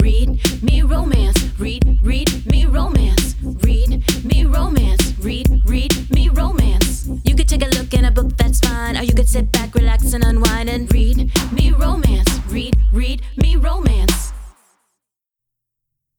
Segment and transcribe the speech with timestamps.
[0.00, 1.36] read me romance.
[1.58, 3.34] Read, read me romance.
[3.42, 5.18] Read me romance.
[5.18, 7.08] Read, read me romance.
[7.24, 8.96] You could take a look in a book, that's fine.
[8.96, 12.28] Or you could sit back, relax, and unwind and read me romance.
[12.48, 14.32] Read, read me romance.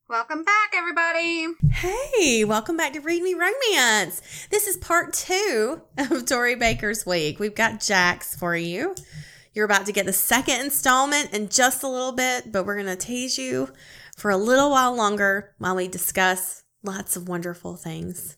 [0.08, 1.46] Welcome back, everybody.
[1.70, 4.20] Hey, welcome back to Read Me Romance.
[4.50, 7.38] This is part two of Tori Baker's Week.
[7.38, 8.96] We've got Jax for you.
[9.52, 12.86] You're about to get the second installment in just a little bit, but we're going
[12.86, 13.70] to tease you
[14.16, 18.36] for a little while longer while we discuss lots of wonderful things.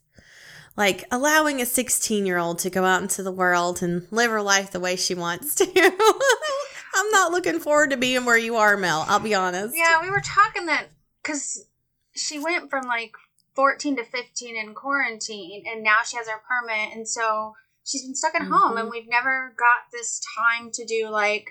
[0.74, 4.40] Like allowing a 16 year old to go out into the world and live her
[4.40, 5.66] life the way she wants to.
[6.94, 9.04] I'm not looking forward to being where you are, Mel.
[9.06, 9.76] I'll be honest.
[9.76, 10.86] Yeah, we were talking that
[11.22, 11.66] because
[12.14, 13.12] she went from like
[13.54, 16.96] 14 to 15 in quarantine and now she has her permit.
[16.96, 21.08] And so she's been stuck at home and we've never got this time to do
[21.10, 21.46] like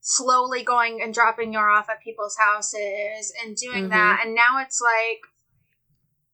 [0.00, 3.90] slowly going and dropping her off at people's houses and doing Mhm.
[3.90, 4.20] that.
[4.24, 5.20] And now it's like,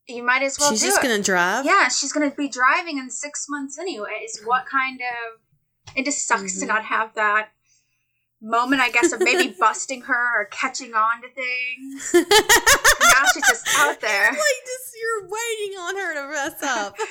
[0.08, 1.02] you might as well She's just it.
[1.02, 1.66] going to drive.
[1.66, 4.40] Yeah, she's gonna be driving in six months anyways.
[4.44, 5.40] What kind of
[5.96, 6.68] it just sucks to Mhm.
[6.68, 7.50] not have that
[8.40, 12.10] moment, I guess, of maybe busting her or catching on to things.
[12.14, 14.24] now she's just out there.
[14.24, 16.96] like just you're waiting on her to mess up.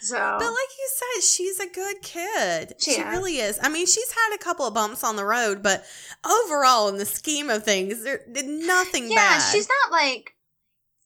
[0.00, 2.74] So But like you said, she's a good kid.
[2.78, 3.58] She She, really is.
[3.60, 5.84] I mean, she's had a couple of bumps on the road, but
[6.24, 9.14] overall, in the scheme of things, there did nothing bad.
[9.14, 9.52] yeah, bad.
[9.52, 10.36] she's not like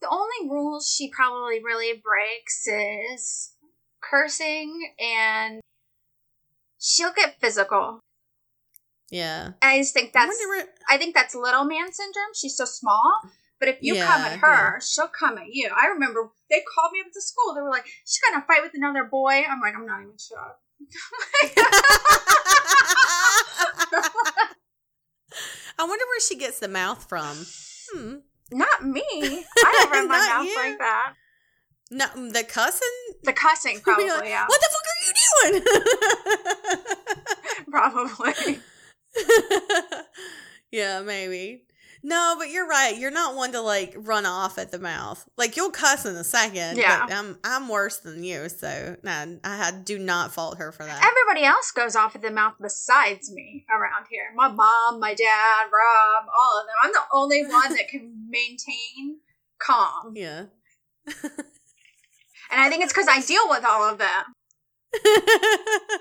[0.03, 3.55] the only rules she probably really breaks is
[4.03, 5.61] cursing and
[6.78, 8.01] she'll get physical.
[9.11, 9.53] Yeah.
[9.61, 12.33] I just think that's where- I think that's little man syndrome.
[12.34, 13.12] She's so small.
[13.58, 15.69] But if you come at her, she'll come at you.
[15.78, 17.52] I remember they called me up to school.
[17.55, 20.56] They were like, "She's gonna fight with another boy." I'm like, "I'm not even sure.
[25.78, 27.47] I wonder where she gets the mouth from.
[27.92, 28.14] Hmm.
[28.52, 29.02] not me.
[29.11, 30.56] I don't run my mouth you.
[30.56, 31.14] like that.
[31.91, 32.89] No, the cussing.
[33.24, 34.08] The cussing, probably.
[34.08, 35.12] like, yeah, What the fuck are you
[35.51, 35.62] doing?
[37.70, 38.61] probably.
[40.71, 41.65] yeah, maybe.
[42.03, 42.97] No, but you're right.
[42.97, 45.29] You're not one to like run off at the mouth.
[45.37, 46.79] Like you'll cuss in a second.
[46.79, 47.05] Yeah.
[47.07, 50.85] But I'm I'm worse than you, so nah, I had, do not fault her for
[50.85, 51.05] that.
[51.05, 54.33] Everybody else goes off at the mouth besides me around here.
[54.35, 56.75] My mom, my dad, Rob, all of them.
[56.83, 59.19] I'm the only one that can maintain
[59.59, 60.47] calm, yeah.
[61.07, 64.35] and I think it's because I deal with all of them.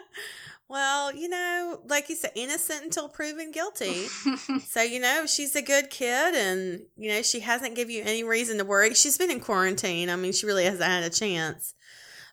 [0.69, 4.07] well, you know, like you said, innocent until proven guilty.
[4.67, 8.23] So, you know, she's a good kid and, you know, she hasn't given you any
[8.23, 8.93] reason to worry.
[8.93, 10.09] She's been in quarantine.
[10.09, 11.73] I mean, she really hasn't had a chance.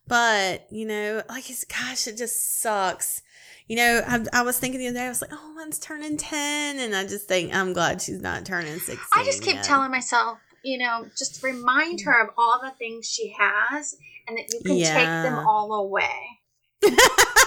[0.06, 3.22] But, you know, like, it's, gosh, it just sucks.
[3.68, 6.18] You know, I, I was thinking the other day, I was like, oh, one's turning
[6.18, 6.78] 10.
[6.78, 8.98] And I just think, I'm glad she's not turning 16.
[9.14, 9.64] I just keep yet.
[9.64, 13.96] telling myself, you know, just remind her of all the things she has
[14.28, 16.40] and that you can take them all away.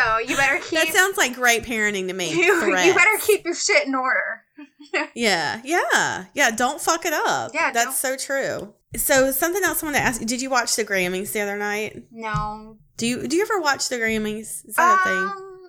[0.00, 2.30] so you better keep That sounds like great parenting to me.
[2.30, 4.42] you, you better keep your shit in order.
[5.14, 6.50] Yeah, yeah, yeah.
[6.50, 7.50] Don't fuck it up.
[7.52, 8.72] Yeah, that's so true.
[8.96, 11.58] So something else I wanted to ask you: Did you watch the Grammys the other
[11.58, 12.04] night?
[12.10, 12.78] No.
[12.96, 14.64] Do you do you ever watch the Grammys?
[14.66, 15.16] Is that a thing?
[15.16, 15.68] Um,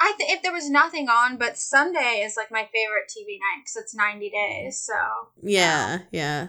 [0.00, 3.62] I th- if there was nothing on, but Sunday is like my favorite TV night
[3.62, 4.78] because it's 90 days.
[4.86, 4.94] So
[5.42, 6.48] Yeah, yeah.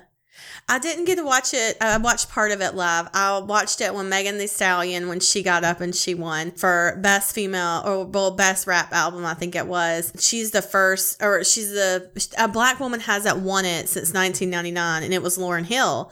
[0.67, 1.77] I didn't get to watch it.
[1.81, 3.09] Uh, I watched part of it live.
[3.13, 6.97] I watched it when Megan Thee Stallion when she got up and she won for
[7.01, 9.25] best female or well best rap album.
[9.25, 10.13] I think it was.
[10.19, 15.13] She's the first, or she's the a black woman hasn't won it since 1999, and
[15.13, 16.11] it was Lauryn Hill,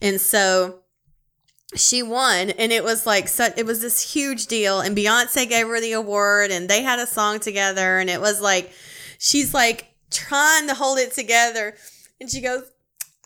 [0.00, 0.80] and so
[1.76, 5.68] she won and it was like such it was this huge deal and beyonce gave
[5.68, 8.72] her the award and they had a song together and it was like
[9.18, 11.76] she's like trying to hold it together
[12.20, 12.64] and she goes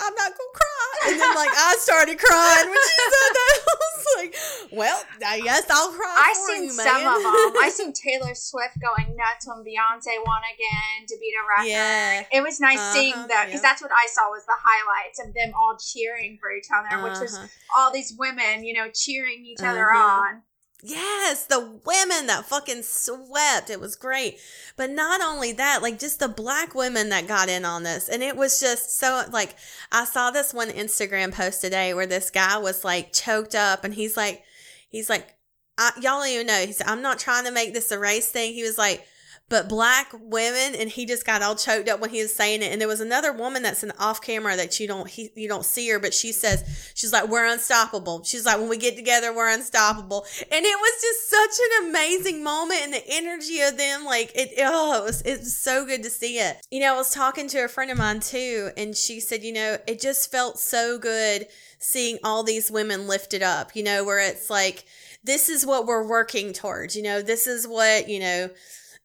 [0.01, 3.75] i'm not gonna cry and then like i started crying when she said that i
[3.79, 4.35] was like
[4.73, 7.17] well i guess i'll cry I for seen you, some man.
[7.17, 7.63] of them.
[7.63, 11.69] I seen Taylor Swift going nuts when Beyonce won again to beat a record.
[11.71, 12.25] Yeah.
[12.33, 13.69] It was nice seeing Uh-huh, that because yeah.
[13.71, 17.19] that's what I saw was the highlights of them all cheering for each other, which
[17.21, 17.47] was Uh-huh.
[17.79, 20.21] all these women, you know, cheering each other Uh-huh.
[20.23, 20.43] on.
[20.83, 23.71] Yes, the women that fucking swept.
[23.71, 24.39] It was great.
[24.77, 28.09] But not only that, like just the black women that got in on this.
[28.09, 29.57] And it was just so like
[29.91, 33.95] I saw this one Instagram post today where this guy was like choked up and
[33.95, 34.43] he's like
[34.91, 35.35] he's like
[35.79, 36.65] y'all don't even know.
[36.67, 38.55] He said, I'm not trying to make this a race thing.
[38.55, 39.07] He was like,
[39.49, 42.73] but black women and he just got all choked up when he was saying it.
[42.73, 45.65] And there was another woman that's an off camera that you don't he, you don't
[45.65, 48.25] see her but she says she's like we're unstoppable.
[48.25, 50.25] She's like when we get together we're unstoppable.
[50.51, 54.53] And it was just such an amazing moment and the energy of them like it
[54.59, 56.57] oh it was it was so good to see it.
[56.71, 59.53] You know i was talking to a friend of mine too and she said you
[59.53, 61.47] know it just felt so good
[61.79, 64.85] seeing all these women lifted up you know where it's like
[65.23, 68.51] this is what we're working towards you know this is what you know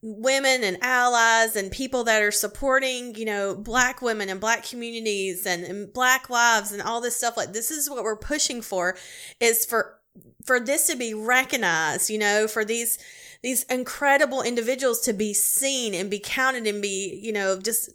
[0.01, 5.45] women and allies and people that are supporting, you know, black women and black communities
[5.45, 8.97] and, and black lives and all this stuff like this is what we're pushing for
[9.39, 9.99] is for
[10.45, 12.97] for this to be recognized, you know, for these
[13.41, 17.89] these incredible individuals to be seen and be counted and be, you know, just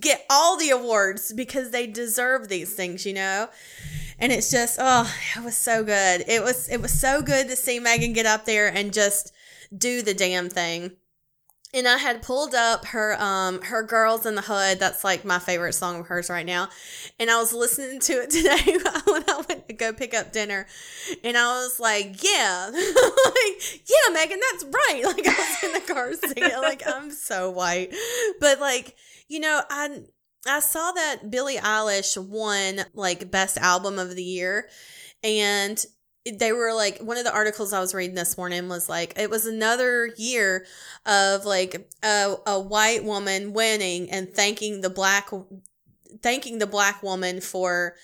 [0.00, 3.48] get all the awards because they deserve these things, you know?
[4.18, 6.24] And it's just, oh, it was so good.
[6.26, 9.32] It was it was so good to see Megan get up there and just
[9.76, 10.92] do the damn thing
[11.74, 14.78] and I had pulled up her um her Girls in the Hood.
[14.78, 16.68] That's like my favorite song of hers right now.
[17.18, 20.66] And I was listening to it today when I went to go pick up dinner.
[21.24, 22.70] And I was like, yeah.
[22.72, 25.02] like, yeah, Megan, that's right.
[25.12, 27.94] Like I was in the car singing like I'm so white.
[28.40, 28.94] But like,
[29.28, 30.02] you know, I
[30.46, 34.68] I saw that Billie Eilish won like best album of the year.
[35.22, 35.82] And
[36.30, 39.28] they were like one of the articles I was reading this morning was like it
[39.28, 40.66] was another year
[41.04, 45.30] of like a, a white woman winning and thanking the black
[46.22, 47.96] thanking the black woman for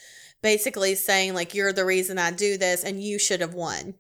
[0.43, 3.95] basically saying like you're the reason I do this and you should have won.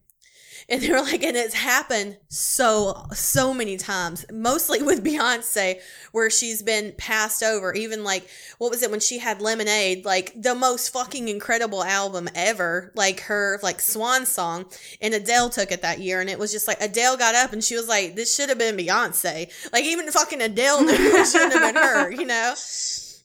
[0.71, 5.81] And they were like, and it's happened so, so many times, mostly with Beyonce,
[6.13, 7.73] where she's been passed over.
[7.73, 8.29] Even like,
[8.59, 13.21] what was it when she had Lemonade, like the most fucking incredible album ever, like
[13.21, 14.67] her, like Swan Song.
[15.01, 16.21] And Adele took it that year.
[16.21, 18.59] And it was just like, Adele got up and she was like, this should have
[18.59, 19.51] been Beyonce.
[19.73, 22.55] Like, even fucking Adele knew it shouldn't have been her, you know?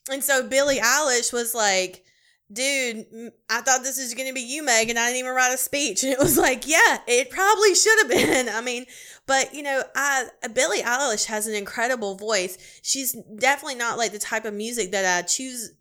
[0.09, 2.05] And so Billie Eilish was like,
[2.53, 5.53] dude, I thought this was going to be you, Meg, and I didn't even write
[5.53, 6.03] a speech.
[6.03, 8.49] And it was like, yeah, it probably should have been.
[8.53, 8.85] I mean,
[9.25, 12.57] but you know, I Billie Eilish has an incredible voice.
[12.83, 15.73] She's definitely not like the type of music that I choose.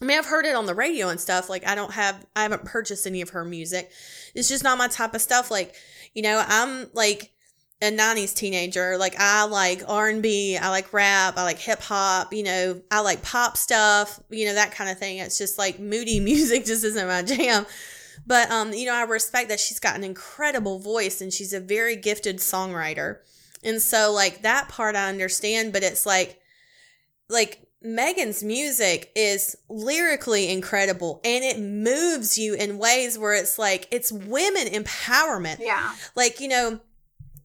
[0.00, 1.50] I mean, I've heard it on the radio and stuff.
[1.50, 3.90] Like, I don't have, I haven't purchased any of her music.
[4.34, 5.50] It's just not my type of stuff.
[5.50, 5.74] Like,
[6.14, 7.32] you know, I'm like,
[7.80, 12.42] a 90s teenager like i like r&b i like rap i like hip hop you
[12.42, 16.18] know i like pop stuff you know that kind of thing it's just like moody
[16.30, 17.64] music just isn't my jam
[18.26, 21.60] but um you know i respect that she's got an incredible voice and she's a
[21.60, 23.18] very gifted songwriter
[23.62, 26.40] and so like that part i understand but it's like
[27.28, 33.86] like Megan's music is lyrically incredible and it moves you in ways where it's like
[33.92, 35.58] it's women empowerment.
[35.60, 35.94] Yeah.
[36.16, 36.80] Like, you know,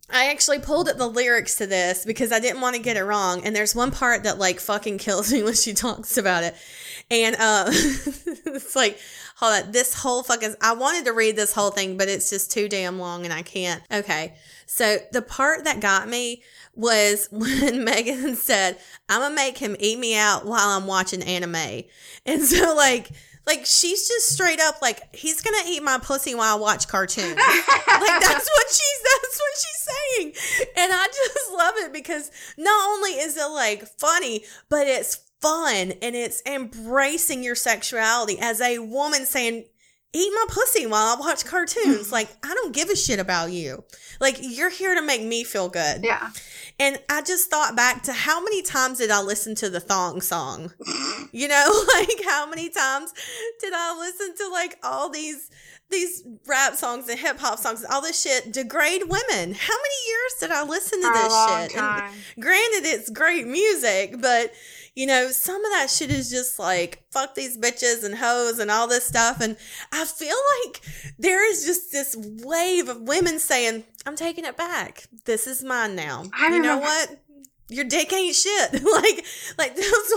[0.09, 3.03] I actually pulled up the lyrics to this because I didn't want to get it
[3.03, 3.43] wrong.
[3.45, 6.55] And there's one part that like fucking kills me when she talks about it.
[7.09, 8.99] And uh it's like,
[9.37, 12.51] hold on, this whole fucking I wanted to read this whole thing, but it's just
[12.51, 13.81] too damn long and I can't.
[13.91, 14.35] Okay.
[14.65, 16.43] So the part that got me
[16.75, 18.77] was when Megan said,
[19.07, 21.83] I'm gonna make him eat me out while I'm watching anime.
[22.25, 23.09] And so like
[23.45, 27.35] like she's just straight up like he's gonna eat my pussy while I watch cartoons.
[27.35, 32.89] like that's what she's that's what she's saying, and I just love it because not
[32.89, 38.79] only is it like funny, but it's fun and it's embracing your sexuality as a
[38.79, 39.65] woman saying
[40.13, 42.11] eat my pussy while I watch cartoons.
[42.11, 43.83] like, I don't give a shit about you.
[44.19, 46.03] Like, you're here to make me feel good.
[46.03, 46.29] Yeah.
[46.79, 50.21] And I just thought back to how many times did I listen to the thong
[50.21, 50.73] song?
[51.35, 53.11] You know, like how many times
[53.59, 55.49] did I listen to like all these
[55.89, 59.53] these rap songs and hip hop songs, all this shit degrade women.
[59.53, 61.71] How many years did I listen to this shit?
[61.79, 62.11] time.
[62.35, 64.51] And granted, it's great music, but
[64.95, 68.69] you know, some of that shit is just like fuck these bitches and hoes and
[68.69, 69.41] all this stuff.
[69.41, 69.57] And
[69.91, 70.35] I feel
[70.65, 70.81] like
[71.17, 75.05] there is just this wave of women saying, "I'm taking it back.
[75.25, 77.19] This is mine now." I you know remember- what?
[77.69, 78.73] Your dick ain't shit.
[78.83, 79.25] like,
[79.57, 80.13] like that's,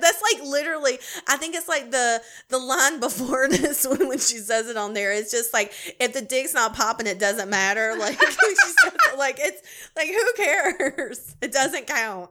[0.00, 0.98] that's like literally.
[1.28, 4.94] I think it's like the the line before this when, when she says it on
[4.94, 5.12] there.
[5.12, 7.94] It's just like if the dick's not popping, it doesn't matter.
[7.98, 11.36] Like, it, like it's like who cares?
[11.42, 12.30] It doesn't count.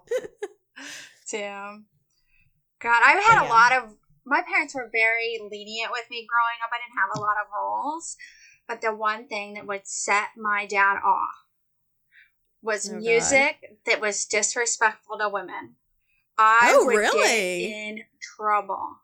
[1.33, 1.85] Damn.
[2.79, 3.95] God, I've had But a lot of.
[4.25, 6.69] My parents were very lenient with me growing up.
[6.71, 8.15] I didn't have a lot of rules,
[8.67, 11.43] but the one thing that would set my dad off
[12.61, 12.99] was Oh, God.
[13.01, 15.75] music that was disrespectful to women.
[16.37, 17.63] I Oh, would really?
[17.65, 18.97] get in trouble.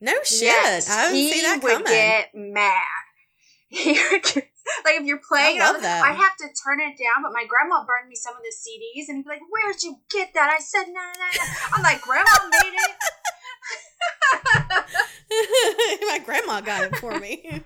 [0.00, 0.42] No shit.
[0.42, 2.84] Yes, I didn't he see that would get mad.
[3.72, 4.49] He would get
[4.84, 6.04] Like if you're playing, I I love that.
[6.04, 7.22] I'd have to turn it down.
[7.22, 9.96] But my grandma burned me some of the CDs, and he'd be like, "Where'd you
[10.10, 12.96] get that?" I said, "No, no, no." I'm like, "Grandma made it."
[16.08, 17.62] My grandma got it for me.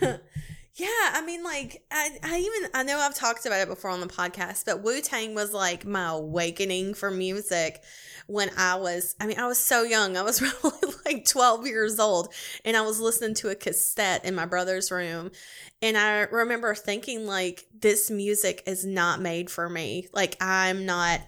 [0.00, 4.00] yeah, I mean, like, I, I even, I know I've talked about it before on
[4.00, 7.82] the podcast, but Wu Tang was like my awakening for music
[8.26, 10.16] when I was, I mean, I was so young.
[10.16, 12.32] I was probably like 12 years old,
[12.64, 15.30] and I was listening to a cassette in my brother's room.
[15.82, 20.08] And I remember thinking, like, this music is not made for me.
[20.12, 21.20] Like, I'm not.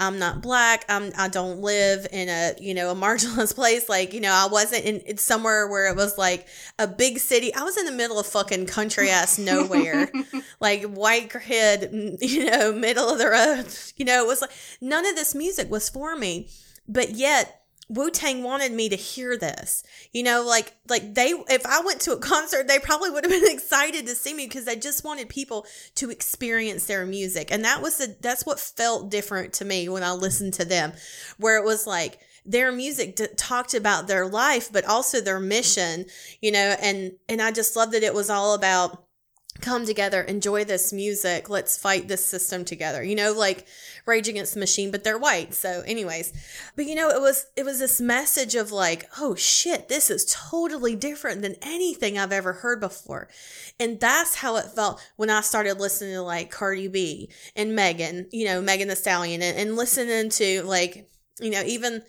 [0.00, 0.86] I'm not black.
[0.88, 3.88] I'm I don't live in a you know a marginalized place.
[3.88, 7.54] Like you know I wasn't in it's somewhere where it was like a big city.
[7.54, 10.10] I was in the middle of fucking country ass nowhere,
[10.58, 13.66] like white kid, you know, middle of the road.
[13.96, 16.48] You know, it was like none of this music was for me,
[16.88, 17.59] but yet.
[17.90, 19.82] Wu Tang wanted me to hear this,
[20.12, 21.34] you know, like like they.
[21.48, 24.46] If I went to a concert, they probably would have been excited to see me
[24.46, 25.66] because they just wanted people
[25.96, 30.04] to experience their music, and that was the that's what felt different to me when
[30.04, 30.92] I listened to them,
[31.36, 36.06] where it was like their music talked about their life, but also their mission,
[36.40, 39.04] you know, and and I just love that it was all about
[39.60, 43.02] come together, enjoy this music, let's fight this system together.
[43.02, 43.66] You know, like
[44.06, 45.54] Rage Against the Machine, but they're white.
[45.54, 46.32] So, anyways,
[46.76, 50.24] but you know, it was it was this message of like, oh shit, this is
[50.50, 53.28] totally different than anything I've ever heard before.
[53.78, 58.26] And that's how it felt when I started listening to like Cardi B and Megan,
[58.32, 61.08] you know, Megan Thee Stallion and, and listening to like,
[61.40, 62.02] you know, even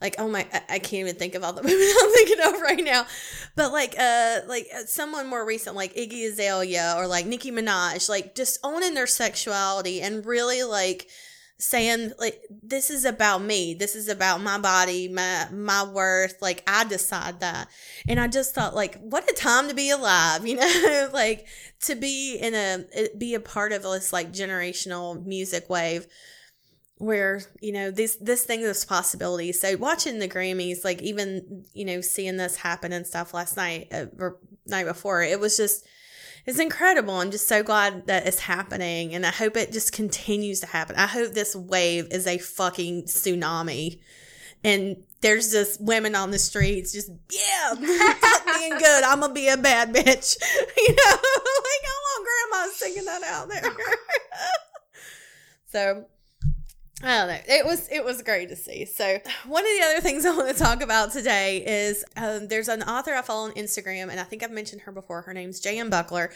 [0.00, 2.60] like oh my I, I can't even think of all the women I'm thinking of
[2.60, 3.06] right now.
[3.54, 8.08] But like uh like uh, someone more recent like Iggy Azalea or like Nicki Minaj,
[8.08, 11.08] like just owning their sexuality and really like
[11.58, 13.72] saying like this is about me.
[13.72, 16.36] This is about my body my my worth.
[16.42, 17.68] Like i decide that.
[18.06, 21.08] And i just thought like what a time to be alive you know?
[21.12, 21.46] Like
[21.82, 26.06] to be in a be a part of this like generational music wave
[26.98, 29.52] where you know this this thing this possibility.
[29.52, 33.88] So watching the grammys like even you know seeing this happen and stuff last night
[33.92, 35.86] uh, or night before it was just
[36.46, 37.14] it's incredible.
[37.14, 40.96] I'm just so glad that it's happening and i hope it just continues to happen.
[40.96, 44.00] I hope this wave is a fucking tsunami
[44.64, 49.04] and there's just women on the streets just yeah being good.
[49.04, 50.36] I'm gonna be a bad bitch.
[50.78, 53.76] You know like i want grandma singing that out there.
[55.66, 56.06] So
[57.02, 57.38] I don't know.
[57.46, 58.86] It was it was great to see.
[58.86, 62.68] So one of the other things I want to talk about today is um, there's
[62.68, 65.22] an author I follow on Instagram, and I think I've mentioned her before.
[65.22, 65.90] Her name's J.M.
[65.90, 66.30] Buckler.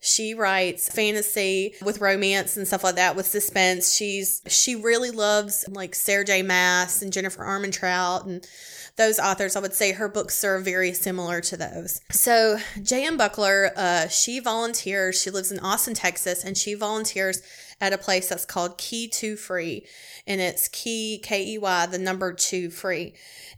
[0.00, 3.94] She writes fantasy with romance and stuff like that with suspense.
[3.94, 6.42] She's she really loves like Sarah J.
[6.42, 8.48] Maas and Jennifer Armentrout and
[8.96, 9.56] those authors.
[9.56, 12.00] I would say her books are very similar to those.
[12.10, 13.16] So J.M.
[13.16, 15.20] Buckler, uh, she volunteers.
[15.20, 17.42] She lives in Austin, Texas, and she volunteers
[17.80, 19.86] at a place that's called Key Two Free,
[20.26, 23.14] and it's Key K E Y the number two free,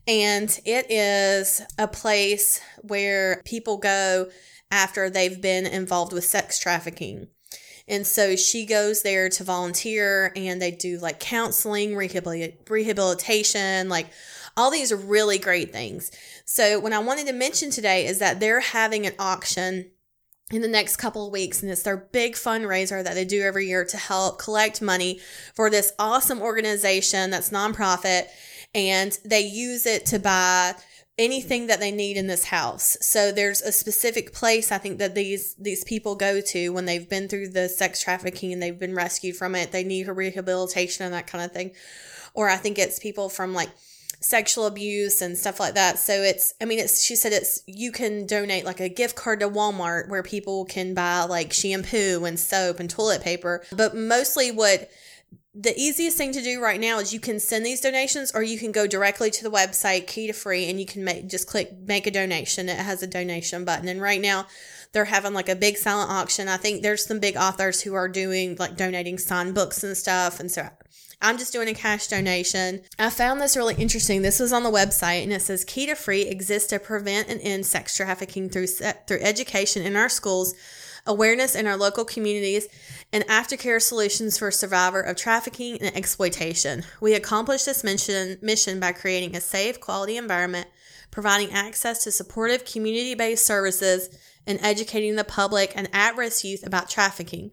[0.06, 4.28] and it is a place where people go
[4.70, 7.28] after they've been involved with sex trafficking.
[7.88, 14.06] And so she goes there to volunteer and they do like counseling, rehabilitation, like
[14.56, 16.12] all these really great things.
[16.44, 19.90] So, what I wanted to mention today is that they're having an auction
[20.50, 23.66] in the next couple of weeks and it's their big fundraiser that they do every
[23.66, 25.20] year to help collect money
[25.54, 28.24] for this awesome organization that's nonprofit
[28.74, 30.74] and they use it to buy
[31.18, 32.96] anything that they need in this house.
[33.02, 37.08] So there's a specific place I think that these these people go to when they've
[37.08, 39.70] been through the sex trafficking and they've been rescued from it.
[39.70, 41.72] They need rehabilitation and that kind of thing.
[42.32, 43.70] Or I think it's people from like
[44.20, 45.98] sexual abuse and stuff like that.
[45.98, 49.40] So it's, I mean, it's, she said it's, you can donate like a gift card
[49.40, 53.64] to Walmart where people can buy like shampoo and soap and toilet paper.
[53.72, 54.90] But mostly what,
[55.54, 58.58] the easiest thing to do right now is you can send these donations or you
[58.58, 61.72] can go directly to the website key to free and you can make just click
[61.86, 64.46] make a donation it has a donation button and right now
[64.92, 68.08] they're having like a big silent auction i think there's some big authors who are
[68.08, 70.68] doing like donating signed books and stuff and so
[71.22, 72.82] I'm just doing a cash donation.
[72.98, 74.22] I found this really interesting.
[74.22, 77.40] This was on the website and it says Key to Free exists to prevent and
[77.42, 80.54] end sex trafficking through through education in our schools,
[81.06, 82.68] awareness in our local communities,
[83.12, 86.84] and aftercare solutions for survivor of trafficking and exploitation.
[87.00, 90.68] We accomplish this mission mission by creating a safe, quality environment,
[91.10, 94.08] providing access to supportive community-based services,
[94.46, 97.50] and educating the public and at-risk youth about trafficking.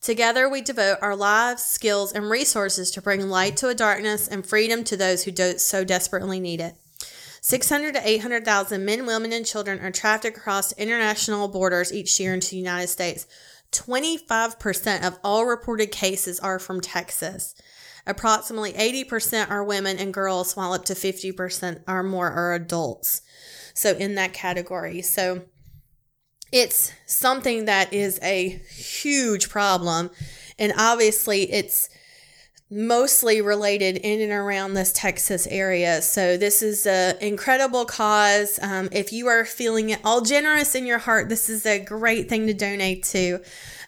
[0.00, 4.46] Together, we devote our lives, skills, and resources to bring light to a darkness and
[4.46, 6.74] freedom to those who so desperately need it.
[7.40, 12.50] 600 to 800,000 men, women, and children are trafficked across international borders each year into
[12.50, 13.26] the United States.
[13.72, 17.54] 25% of all reported cases are from Texas.
[18.06, 23.22] Approximately 80% are women and girls, while up to 50% or more are adults.
[23.74, 25.02] So, in that category.
[25.02, 25.42] So,
[26.52, 30.10] it's something that is a huge problem.
[30.58, 31.88] And obviously, it's
[32.70, 36.02] mostly related in and around this Texas area.
[36.02, 38.58] So this is an incredible cause.
[38.60, 42.28] Um, if you are feeling it all generous in your heart, this is a great
[42.28, 43.40] thing to donate to.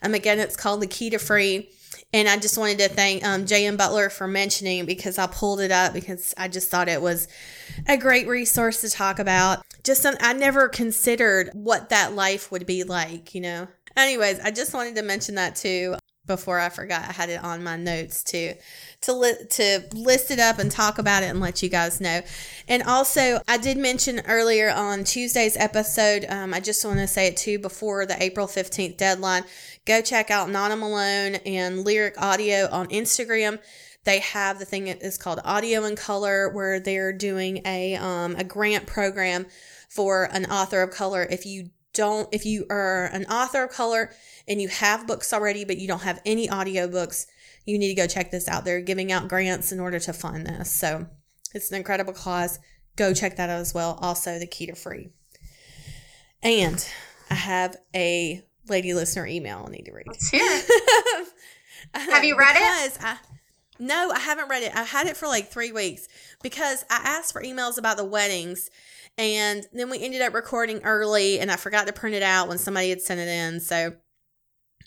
[0.02, 1.68] Um, again, it's called the Key to Free.
[2.12, 3.76] And I just wanted to thank um, J.M.
[3.76, 7.28] Buckler for mentioning because I pulled it up because I just thought it was
[7.86, 9.64] a great resource to talk about.
[9.84, 13.68] Just some, I never considered what that life would be like, you know.
[13.96, 15.96] Anyways, I just wanted to mention that too
[16.30, 17.08] before I forgot.
[17.08, 18.54] I had it on my notes to
[19.02, 22.20] to li- to list it up and talk about it and let you guys know.
[22.68, 26.24] And also, I did mention earlier on Tuesday's episode.
[26.28, 29.42] Um, I just want to say it too before the April fifteenth deadline.
[29.86, 33.58] Go check out Nana Malone and Lyric Audio on Instagram.
[34.04, 38.36] They have the thing that is called Audio in Color, where they're doing a um,
[38.36, 39.46] a grant program
[39.88, 41.26] for an author of color.
[41.28, 41.70] If you
[42.00, 44.10] don't, if you are an author of color
[44.48, 47.26] and you have books already, but you don't have any audiobooks,
[47.66, 48.64] you need to go check this out.
[48.64, 50.72] They're giving out grants in order to fund this.
[50.72, 51.06] So
[51.54, 52.58] it's an incredible cause.
[52.96, 53.98] Go check that out as well.
[54.00, 55.10] Also, the key to free.
[56.42, 56.82] And
[57.28, 60.06] I have a lady listener email I need to read.
[60.06, 61.28] Let's hear it.
[61.94, 62.98] Um, have you read it?
[63.00, 63.16] I,
[63.78, 64.76] no, I haven't read it.
[64.76, 66.08] I had it for like three weeks
[66.42, 68.70] because I asked for emails about the weddings
[69.20, 72.56] and then we ended up recording early and I forgot to print it out when
[72.56, 73.60] somebody had sent it in.
[73.60, 73.92] So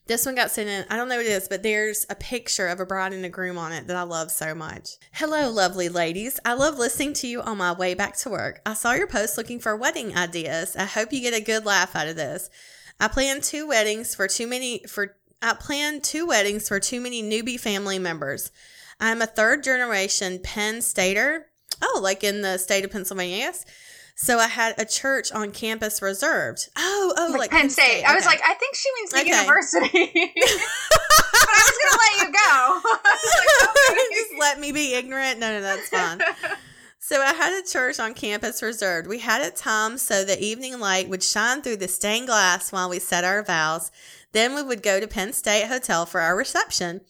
[0.07, 0.85] this one got sent in.
[0.89, 3.29] I don't know what it is, but there's a picture of a bride and a
[3.29, 4.89] groom on it that I love so much.
[5.13, 6.39] Hello, lovely ladies.
[6.43, 8.59] I love listening to you on my way back to work.
[8.65, 10.75] I saw your post looking for wedding ideas.
[10.75, 12.49] I hope you get a good laugh out of this.
[12.99, 17.21] I plan two weddings for too many for I plan two weddings for too many
[17.21, 18.51] newbie family members.
[18.99, 21.47] I'm a third generation Penn Stater.
[21.81, 23.65] Oh, like in the state of Pennsylvania, yes.
[24.15, 26.70] So I had a church on campus reserved.
[26.75, 27.84] Oh, oh, like, like Penn State.
[27.84, 28.03] State.
[28.05, 29.41] I was like, I think she means the Okay.
[29.41, 29.89] university.
[31.34, 32.82] but I was gonna let you go.
[33.13, 34.03] Like, okay.
[34.13, 35.39] Just let me be ignorant.
[35.39, 36.22] No, no, that's fine.
[37.00, 39.08] So I had a church on campus reserved.
[39.08, 42.89] We had it timed so the evening light would shine through the stained glass while
[42.89, 43.91] we said our vows.
[44.32, 47.02] Then we would go to Penn State Hotel for our reception.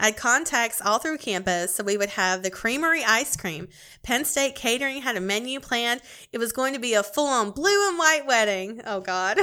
[0.00, 3.68] I had contacts all through campus, so we would have the creamery ice cream.
[4.02, 6.00] Penn State Catering had a menu planned.
[6.32, 8.80] It was going to be a full-on blue and white wedding.
[8.86, 9.38] Oh God.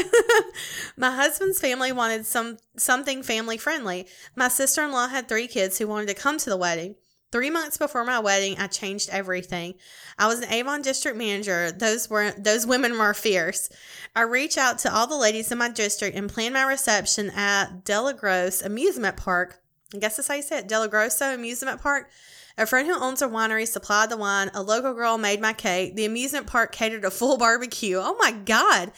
[0.97, 4.07] My husband's family wanted some something family friendly.
[4.35, 6.95] My sister-in-law had three kids who wanted to come to the wedding.
[7.31, 9.75] Three months before my wedding, I changed everything.
[10.17, 11.71] I was an Avon district manager.
[11.71, 13.69] Those were those women were fierce.
[14.15, 17.83] I reached out to all the ladies in my district and planned my reception at
[17.83, 19.61] Delagrosse Amusement Park.
[19.93, 22.09] I guess that's how you say it, Delagrosso Amusement Park.
[22.57, 24.49] A friend who owns a winery supplied the wine.
[24.53, 25.95] A local girl made my cake.
[25.95, 27.97] The amusement park catered a full barbecue.
[27.97, 28.91] Oh my god,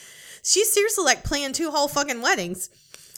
[0.44, 2.70] she's seriously like planned two whole fucking weddings.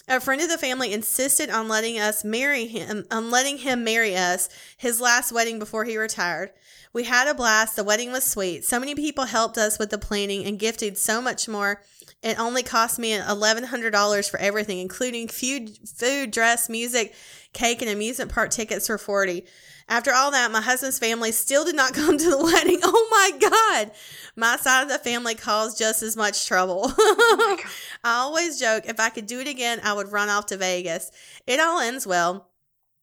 [0.08, 4.16] A friend of the family insisted on letting us marry him, on letting him marry
[4.18, 6.52] us, his last wedding before he retired.
[6.92, 7.76] We had a blast.
[7.76, 8.66] The wedding was sweet.
[8.66, 11.82] So many people helped us with the planning and gifted so much more.
[12.24, 17.16] It only cost me $1,100 for everything, including food, food, dress, music,
[17.52, 19.44] cake, and amusement park tickets for 40
[19.90, 22.80] After all that, my husband's family still did not come to the wedding.
[22.84, 23.92] Oh my God.
[24.36, 26.94] My side of the family caused just as much trouble.
[27.34, 27.58] Oh
[28.04, 31.12] I always joke if I could do it again, I would run off to Vegas.
[31.48, 32.51] It all ends well.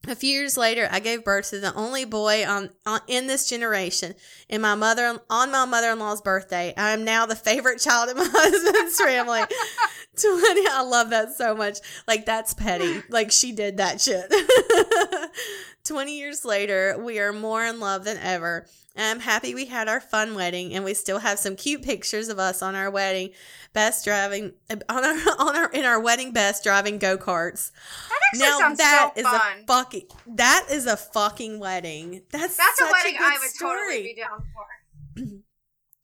[0.07, 3.49] A few years later, I gave birth to the only boy on, on in this
[3.49, 4.15] generation.
[4.49, 8.09] In my mother on my mother in law's birthday, I am now the favorite child
[8.09, 9.41] in my husband's family.
[10.17, 11.79] Twenty, I love that so much.
[12.07, 13.03] Like that's petty.
[13.11, 14.33] Like she did that shit.
[15.85, 18.67] Twenty years later, we are more in love than ever.
[19.05, 22.39] I'm happy we had our fun wedding, and we still have some cute pictures of
[22.39, 23.31] us on our wedding
[23.73, 27.71] best driving uh, on our on our in our wedding best driving go karts.
[28.09, 29.41] That actually sounds that so is fun.
[29.63, 30.03] a fucking
[30.35, 32.23] that is a fucking wedding.
[32.31, 33.79] That's That's a wedding I would story.
[33.79, 35.25] totally be down for.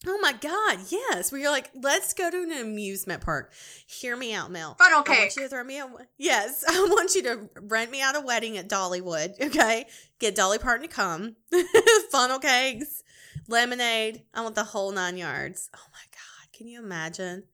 [0.07, 1.33] Oh my god, yes.
[1.33, 3.53] Where you're like, let's go to an amusement park.
[3.87, 4.75] Hear me out, Mel.
[4.75, 5.89] Funnel I want you to throw me a
[6.19, 6.65] yes.
[6.69, 9.41] I want you to rent me out a wedding at Dollywood.
[9.41, 9.87] Okay,
[10.19, 11.37] get Dolly Parton to come.
[12.11, 13.03] Funnel cakes,
[13.49, 14.23] lemonade.
[14.35, 15.71] I want the whole nine yards.
[15.75, 17.45] Oh my god, can you imagine?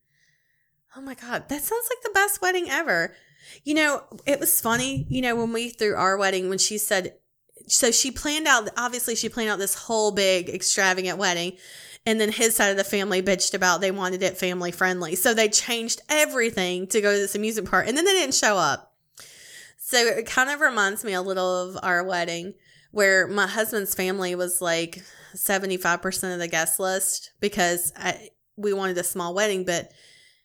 [0.95, 3.15] Oh my god, that sounds like the best wedding ever.
[3.63, 5.05] You know, it was funny.
[5.09, 7.15] You know, when we threw our wedding, when she said,
[7.67, 8.69] so she planned out.
[8.77, 11.53] Obviously, she planned out this whole big extravagant wedding.
[12.05, 15.15] And then his side of the family bitched about they wanted it family friendly.
[15.15, 17.87] So they changed everything to go to this amusement park.
[17.87, 18.93] And then they didn't show up.
[19.77, 22.53] So it kind of reminds me a little of our wedding
[22.91, 25.03] where my husband's family was like
[25.35, 29.91] 75% of the guest list because I, we wanted a small wedding, but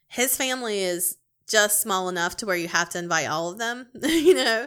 [0.09, 1.17] his family is
[1.49, 4.67] just small enough to where you have to invite all of them, you know?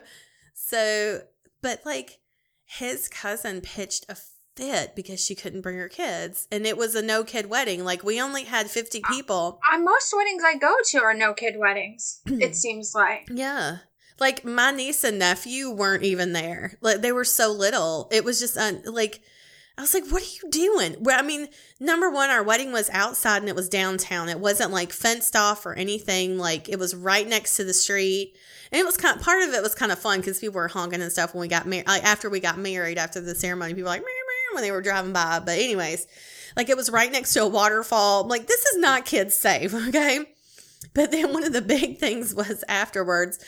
[0.53, 1.21] So,
[1.61, 2.19] but like
[2.65, 4.15] his cousin pitched a
[4.59, 7.83] fit because she couldn't bring her kids and it was a no kid wedding.
[7.83, 9.59] Like we only had 50 uh, people.
[9.71, 12.21] On most weddings I go to are no kid weddings.
[12.25, 13.29] it seems like.
[13.31, 13.77] Yeah.
[14.19, 16.77] Like my niece and nephew weren't even there.
[16.81, 18.09] Like they were so little.
[18.11, 19.21] It was just un- like
[19.79, 21.47] I was like, "What are you doing?" Well, I mean,
[21.79, 24.27] number one, our wedding was outside and it was downtown.
[24.27, 26.37] It wasn't like fenced off or anything.
[26.37, 28.35] Like it was right next to the street,
[28.73, 29.15] and it was kind.
[29.15, 31.39] Of, part of it was kind of fun because people were honking and stuff when
[31.39, 31.87] we got married.
[31.87, 34.18] Like after we got married, after the ceremony, people were like "Meow, meow,"
[34.53, 35.39] when they were driving by.
[35.39, 36.07] But anyways,
[36.55, 38.23] like it was right next to a waterfall.
[38.23, 40.25] I'm like this is not kids safe, okay?
[40.93, 43.39] But then one of the big things was afterwards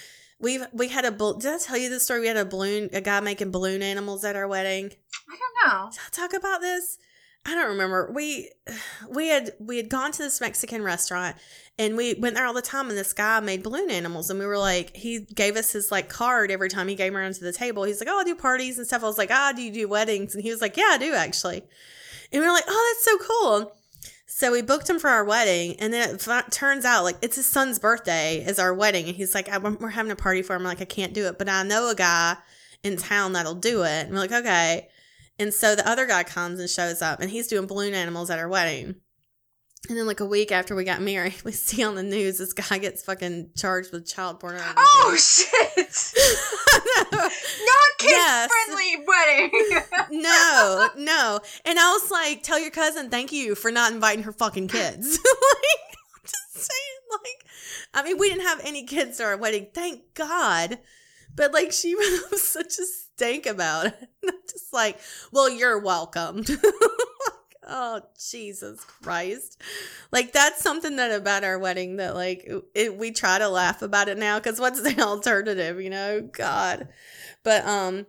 [0.42, 2.22] we we had a did I tell you this story?
[2.22, 4.92] We had a balloon a guy making balloon animals at our wedding.
[5.30, 5.90] I don't know.
[5.92, 6.98] Did I talk about this?
[7.46, 8.12] I don't remember.
[8.14, 8.52] We
[9.10, 11.36] we had we had gone to this Mexican restaurant
[11.80, 14.46] and we went there all the time and this guy made balloon animals and we
[14.46, 17.54] were like he gave us his like card every time he came around to the
[17.54, 17.84] table.
[17.84, 19.04] He's like, Oh, I do parties and stuff.
[19.04, 20.36] I was like, Ah, oh, do you do weddings?
[20.36, 21.64] And he was like, Yeah, I do actually.
[22.32, 23.76] And we were like, Oh, that's so cool.
[24.34, 27.36] So we booked him for our wedding, and then it f- turns out like it's
[27.36, 30.62] his son's birthday is our wedding, and he's like, "We're having a party for him."
[30.62, 32.38] I'm like, "I can't do it, but I know a guy
[32.82, 34.88] in town that'll do it." And we're like, "Okay."
[35.40, 38.38] And so the other guy comes and shows up, and he's doing balloon animals at
[38.40, 38.96] our wedding.
[39.90, 42.54] And then, like a week after we got married, we see on the news this
[42.54, 44.76] guy gets fucking charged with child pornography.
[44.78, 45.88] Oh shit!
[47.12, 48.50] Not kid Yes.
[48.66, 49.82] friendly wedding.
[50.22, 51.40] no, no.
[51.66, 55.12] And I was like, tell your cousin thank you for not inviting her fucking kids.
[55.12, 57.46] like, I'm just saying, like,
[57.94, 60.80] I mean, we didn't have any kids at our wedding, thank God.
[61.36, 62.86] But like, she was such a
[63.22, 64.10] stink about it.
[64.28, 65.00] I'm just like,
[65.32, 66.44] well, you're welcome.
[67.68, 69.62] oh, Jesus Christ.
[70.12, 74.08] Like, that's something that about our wedding that, like, it, we try to laugh about
[74.08, 76.22] it now because what's the alternative, you know?
[76.22, 76.88] God.
[77.44, 78.08] But, um,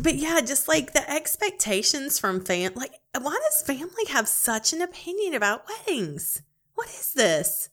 [0.00, 4.82] but yeah, just like the expectations from fam like why does family have such an
[4.82, 6.42] opinion about weddings?
[6.74, 7.70] What is this?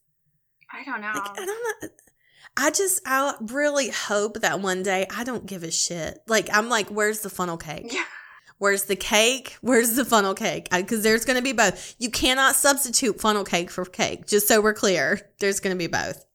[0.71, 1.11] I don't know.
[1.13, 1.89] Like I don't know.
[2.55, 6.19] I just I really hope that one day I don't give a shit.
[6.27, 7.91] Like I'm like, where's the funnel cake?
[7.93, 8.03] Yeah.
[8.59, 9.57] Where's the cake?
[9.61, 10.69] Where's the funnel cake?
[10.71, 11.95] Because there's going to be both.
[11.99, 14.25] You cannot substitute funnel cake for cake.
[14.25, 16.25] Just so we're clear, there's going to be both.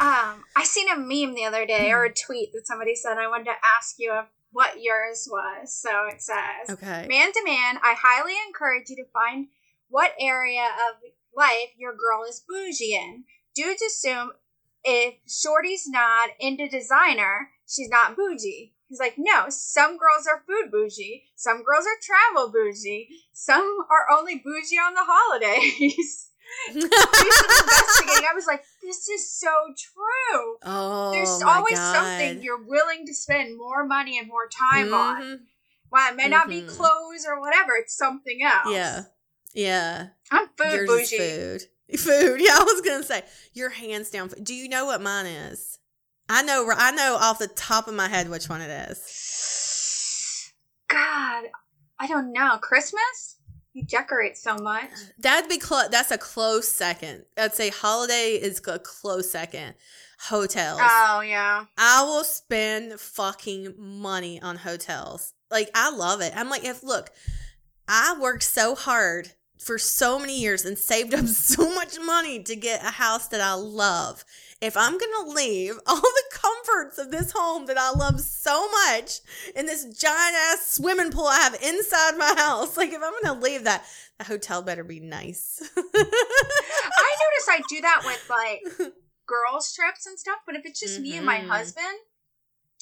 [0.00, 3.18] Um, I seen a meme the other day or a tweet that somebody said.
[3.18, 5.72] I wanted to ask you what yours was.
[5.72, 7.06] So it says, Okay.
[7.08, 9.46] Man to man, I highly encourage you to find
[9.88, 10.96] what area of
[11.36, 13.24] life your girl is bougie in.
[13.54, 14.32] Dudes assume
[14.84, 18.72] if Shorty's not into designer, she's not bougie.
[18.88, 24.16] He's like, no, some girls are food bougie, some girls are travel bougie, some are
[24.16, 26.28] only bougie on the holidays.
[26.70, 30.56] I was like, this is so true.
[30.62, 31.94] oh, There's always God.
[31.94, 35.22] something you're willing to spend more money and more time on.
[35.22, 35.40] Mhm.
[35.88, 36.68] While it may not be Mhm.
[36.68, 38.68] clothes or whatever, it's something else.
[38.74, 39.02] Yeah.
[39.52, 40.08] Yeah.
[40.30, 41.18] I'm food Yours bougie.
[41.18, 41.62] food.
[41.98, 42.40] Food.
[42.40, 44.30] Yeah, I was gonna say your hands down.
[44.42, 45.78] Do you know what mine is?
[46.28, 46.70] I know.
[46.74, 50.52] I know off the top of my head which one it is.
[50.88, 51.44] God,
[51.98, 52.58] I don't know.
[52.60, 53.36] Christmas?
[53.74, 54.88] You decorate so much.
[55.18, 55.88] That'd be close.
[55.88, 57.24] That's a close second.
[57.36, 59.74] I'd say holiday is a close second.
[60.20, 60.80] Hotels.
[60.80, 61.64] Oh yeah.
[61.76, 65.34] I will spend fucking money on hotels.
[65.50, 66.32] Like I love it.
[66.36, 67.10] I'm like, if look,
[67.88, 72.56] I worked so hard for so many years and saved up so much money to
[72.56, 74.24] get a house that I love.
[74.60, 79.20] If I'm gonna leave all the comforts of this home that I love so much
[79.54, 83.40] in this giant ass swimming pool I have inside my house, like if I'm gonna
[83.40, 83.84] leave that,
[84.18, 85.60] the hotel better be nice.
[85.76, 88.90] I notice I do that with like
[89.26, 91.48] girls trips and stuff, but if it's just me and my Mhm.
[91.48, 91.86] husband,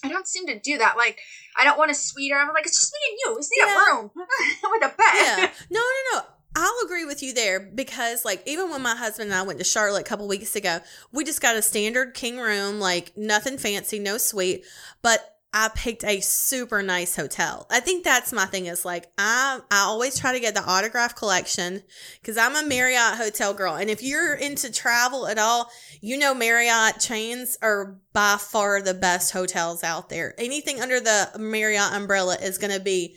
[0.05, 0.97] I don't seem to do that.
[0.97, 1.21] Like,
[1.57, 3.31] I don't want a suite or I'm like, it's just me and you.
[3.37, 3.75] We just need Yeah.
[3.77, 5.15] a room with a bed.
[5.15, 5.51] yeah.
[5.71, 6.25] No, no, no.
[6.55, 9.65] I'll agree with you there because, like, even when my husband and I went to
[9.65, 13.99] Charlotte a couple weeks ago, we just got a standard king room, like, nothing fancy,
[13.99, 14.65] no suite,
[15.01, 17.67] but I picked a super nice hotel.
[17.71, 21.15] I think that's my thing is like, I, I always try to get the autograph
[21.15, 21.83] collection
[22.21, 23.75] because I'm a Marriott hotel girl.
[23.75, 28.95] And if you're into travel at all, you know Marriott chains are by far the
[28.95, 30.35] best hotels out there.
[30.39, 33.17] Anything under the Marriott umbrella is going to be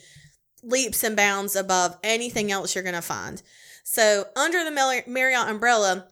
[0.65, 3.41] leaps and bounds above anything else you're going to find.
[3.84, 6.08] So, under the Mar- Marriott umbrella,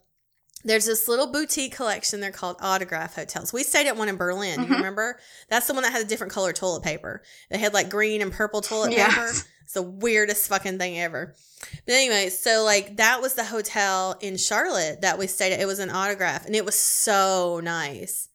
[0.63, 2.19] there's this little boutique collection.
[2.21, 3.51] They're called Autograph Hotels.
[3.51, 4.61] We stayed at one in Berlin.
[4.61, 4.75] You Mhm.
[4.77, 5.19] remember?
[5.49, 7.21] That's the one that had a different color toilet paper.
[7.49, 9.09] It had like green and purple toilet Yes.
[9.13, 9.47] paper.
[9.63, 11.33] It's the weirdest fucking thing ever.
[11.85, 15.59] But anyway, so like that was the hotel in Charlotte that we stayed at.
[15.59, 18.27] It was an autograph and it was so nice.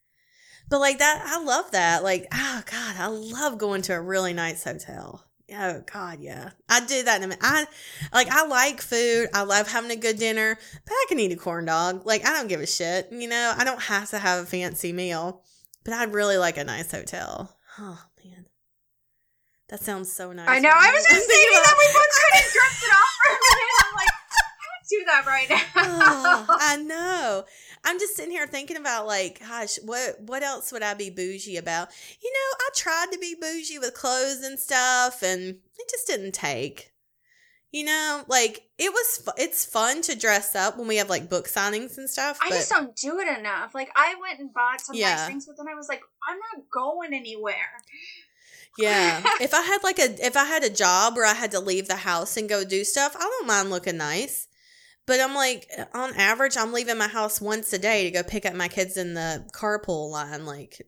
[0.68, 2.02] But like that, I love that.
[2.02, 5.24] Like, oh God, I love going to a really nice hotel.
[5.55, 6.51] Oh God, yeah.
[6.69, 7.43] I do that in a minute.
[7.43, 7.67] I
[8.13, 9.29] like I like food.
[9.33, 12.05] I love having a good dinner, but I can eat a corn dog.
[12.05, 13.09] Like I don't give a shit.
[13.11, 15.43] You know, I don't have to have a fancy meal.
[15.85, 17.57] But I'd really like a nice hotel.
[17.79, 18.45] Oh man.
[19.69, 20.49] That sounds so nice.
[20.49, 20.71] I know.
[20.71, 23.73] I was just thinking thinking that we both kind of drifted off for a minute.
[23.81, 24.09] I'm like,
[24.53, 26.57] I would do that right oh, now.
[26.61, 27.45] I know.
[27.85, 31.57] I'm just sitting here thinking about like, gosh, what what else would I be bougie
[31.57, 31.88] about?
[32.23, 35.43] You know, I tried to be bougie with clothes and stuff, and
[35.79, 36.93] it just didn't take.
[37.71, 39.19] You know, like it was.
[39.25, 42.38] Fu- it's fun to dress up when we have like book signings and stuff.
[42.43, 43.75] I just don't do it enough.
[43.75, 45.17] Like I went and bought some Yeah.
[45.17, 47.55] nice things, but then I was like, I'm not going anywhere.
[48.79, 51.61] yeah, if I had like a if I had a job where I had to
[51.61, 54.48] leave the house and go do stuff, I don't mind looking nice.
[55.09, 58.44] But I'm like, on average, I'm leaving my house once a day to go pick
[58.44, 60.44] up my kids in the carpool line.
[60.44, 60.83] Like,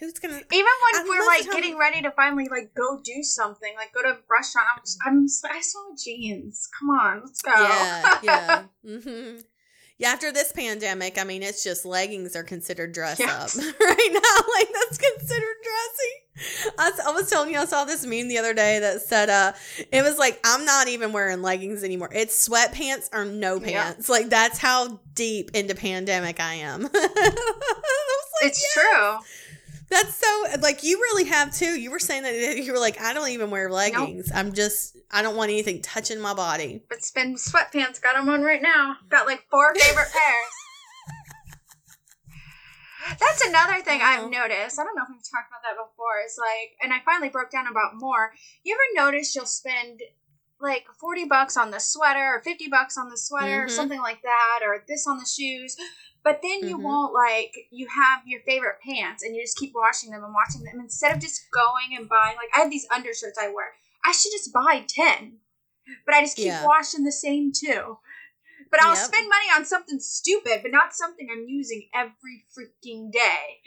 [0.00, 0.36] who's gonna?
[0.36, 4.00] Even when I we're like getting ready to finally like go do something, like go
[4.00, 6.66] to a restaurant, I'm just, I'm just, I saw jeans.
[6.80, 7.52] Come on, let's go.
[7.52, 8.62] Yeah, yeah.
[8.98, 9.40] hmm
[10.02, 13.56] Yeah, after this pandemic, I mean, it's just leggings are considered dress Yes.
[13.56, 14.18] up right now.
[14.58, 16.72] Like that's considered dressy.
[16.78, 19.30] I, was- I was telling you, I saw this meme the other day that said,
[19.30, 19.52] "Uh,
[19.92, 22.08] it was like I'm not even wearing leggings anymore.
[22.12, 23.84] It's sweatpants or no Yeah.
[23.92, 24.08] pants.
[24.08, 29.18] Like that's how deep into pandemic I am." I like, it's "Yeah." true.
[29.92, 31.78] That's so like you really have too.
[31.78, 34.32] You were saying that you were like, I don't even wear leggings.
[34.34, 36.82] I'm just I don't want anything touching my body.
[36.90, 38.00] It's been sweatpants.
[38.00, 38.96] Got them on right now.
[39.10, 40.52] Got like four favorite pairs.
[43.20, 44.00] That's another thing.
[44.02, 44.78] I've noticed.
[44.78, 46.22] I don't know if we've talked about that before.
[46.24, 48.32] It's like, and I finally broke down about more.
[48.64, 50.00] You ever notice you'll spend
[50.60, 53.70] like 40 bucks on the sweater or 50 bucks on the sweater or Mhm.
[53.70, 55.76] something like that or this on the shoes
[56.24, 56.82] but then you Mhm.
[56.84, 60.62] won't like you have your favorite pants and you just keep washing them and washing
[60.64, 63.74] them instead of just going and buying like I have these undershirts I wear.
[64.04, 65.38] I should just buy 10.
[66.06, 66.64] But I just keep Yeah.
[66.64, 67.98] washing the same two.
[68.70, 69.06] But I'll Yep.
[69.08, 73.60] spend money on something stupid, but not something I'm using every freaking day.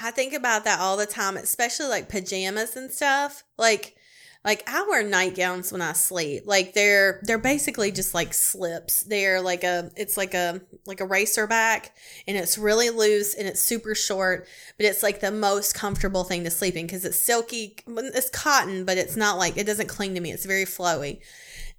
[0.00, 3.44] I think about that all the time, especially like pajamas and stuff.
[3.58, 3.96] Like
[4.44, 6.44] like I wear nightgowns when I sleep.
[6.46, 9.02] Like they're they're basically just like slips.
[9.02, 11.94] They're like a it's like a like a racer back
[12.26, 14.48] and it's really loose and it's super short,
[14.78, 17.76] but it's like the most comfortable thing to sleep in because it's silky.
[17.86, 20.32] It's cotton, but it's not like it doesn't cling to me.
[20.32, 21.20] It's very flowy.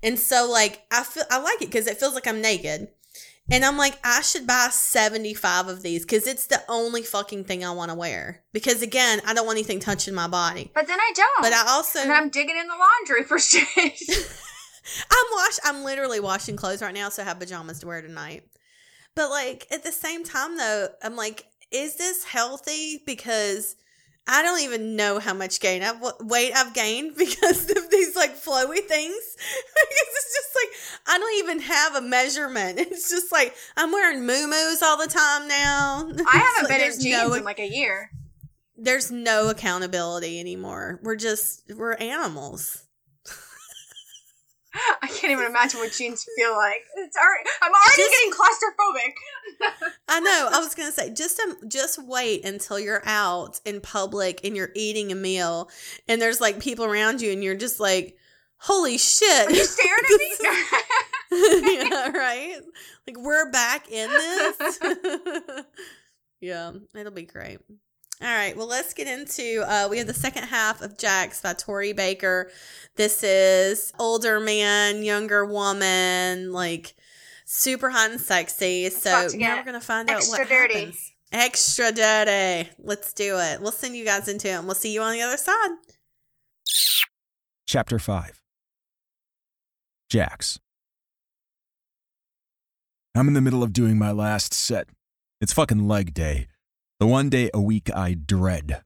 [0.03, 2.89] And so like I feel I like it because it feels like I'm naked.
[3.51, 7.65] And I'm like, I should buy 75 of these because it's the only fucking thing
[7.65, 8.43] I want to wear.
[8.53, 10.71] Because again, I don't want anything touching my body.
[10.73, 11.41] But then I don't.
[11.41, 13.67] But I also, and I'm digging in the laundry for shit.
[15.11, 18.43] I'm wash, I'm literally washing clothes right now, so I have pajamas to wear tonight.
[19.15, 23.01] But like at the same time, though, I'm like, is this healthy?
[23.05, 23.75] Because
[24.27, 28.35] I don't even know how much gain I've, weight I've gained because of these like
[28.35, 29.35] flowy things.
[29.35, 30.69] because it's just like
[31.07, 32.79] I don't even have a measurement.
[32.91, 34.47] It's just like I'm wearing moo
[34.83, 36.09] all the time now.
[36.27, 38.11] I haven't like been in jeans no- in like a year.
[38.77, 40.99] there's no accountability anymore.
[41.03, 42.83] We're just we're animals.
[45.21, 46.81] Can't even imagine what jeans feel like.
[46.97, 49.91] It's already, I'm already Just- getting claustrophobic.
[50.07, 50.49] I know.
[50.51, 54.71] I was gonna say just um, just wait until you're out in public and you're
[54.75, 55.69] eating a meal
[56.07, 58.17] and there's like people around you and you're just like,
[58.57, 59.47] holy shit!
[59.47, 61.87] Are you staring at me?
[61.91, 62.59] yeah, right.
[63.07, 64.79] Like we're back in this.
[66.41, 67.59] yeah, it'll be great.
[68.21, 69.63] All right, well, let's get into.
[69.67, 72.51] Uh, we have the second half of Jax by Tori Baker.
[72.95, 76.93] This is older man, younger woman, like
[77.45, 78.89] super hot and sexy.
[78.91, 80.73] so about to now we're gonna find out extra what dirty.
[80.75, 81.11] happens.
[81.31, 82.69] Extra dirty.
[82.77, 83.59] Let's do it.
[83.61, 84.51] We'll send you guys into it.
[84.51, 85.71] and We'll see you on the other side.
[87.65, 88.41] Chapter 5
[90.09, 90.59] Jax.
[93.15, 94.87] I'm in the middle of doing my last set.
[95.39, 96.47] It's fucking leg day.
[97.01, 98.83] The one day a week I dread.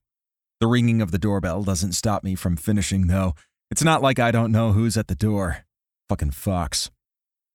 [0.61, 3.33] The ringing of the doorbell doesn't stop me from finishing, though.
[3.69, 5.65] It's not like I don't know who's at the door.
[6.07, 6.89] Fucking Fox.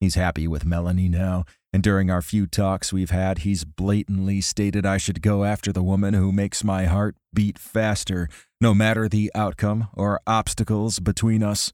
[0.01, 4.85] He's happy with Melanie now, and during our few talks we've had, he's blatantly stated
[4.85, 8.29] I should go after the woman who makes my heart beat faster,
[8.61, 11.73] no matter the outcome or obstacles between us.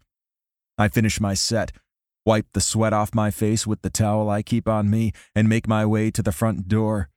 [0.79, 1.73] I finish my set,
[2.25, 5.67] wipe the sweat off my face with the towel I keep on me, and make
[5.67, 7.09] my way to the front door.